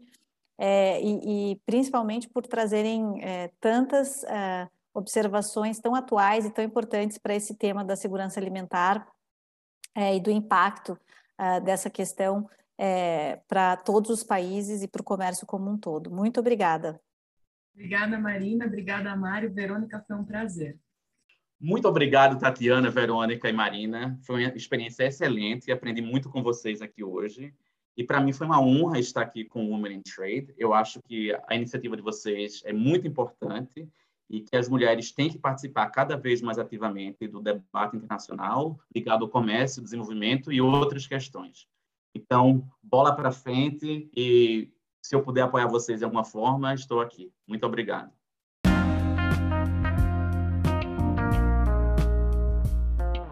[0.61, 7.17] é, e, e, principalmente por trazerem é, tantas é, observações tão atuais e tão importantes
[7.17, 9.07] para esse tema da segurança alimentar
[9.95, 10.99] é, e do impacto
[11.37, 16.11] é, dessa questão é, para todos os países e para o comércio como um todo.
[16.11, 16.99] Muito obrigada.
[17.73, 18.65] Obrigada, Marina.
[18.65, 19.53] Obrigada, Mário.
[19.53, 20.77] Verônica, foi um prazer.
[21.57, 24.19] Muito obrigado, Tatiana, Verônica e Marina.
[24.25, 27.53] Foi uma experiência excelente e aprendi muito com vocês aqui hoje.
[27.99, 30.53] E para mim foi uma honra estar aqui com o Women in Trade.
[30.57, 33.85] Eu acho que a iniciativa de vocês é muito importante
[34.29, 39.25] e que as mulheres têm que participar cada vez mais ativamente do debate internacional ligado
[39.25, 41.67] ao comércio, desenvolvimento e outras questões.
[42.15, 44.71] Então, bola para frente e
[45.01, 47.33] se eu puder apoiar vocês de alguma forma, estou aqui.
[47.45, 48.13] Muito obrigado.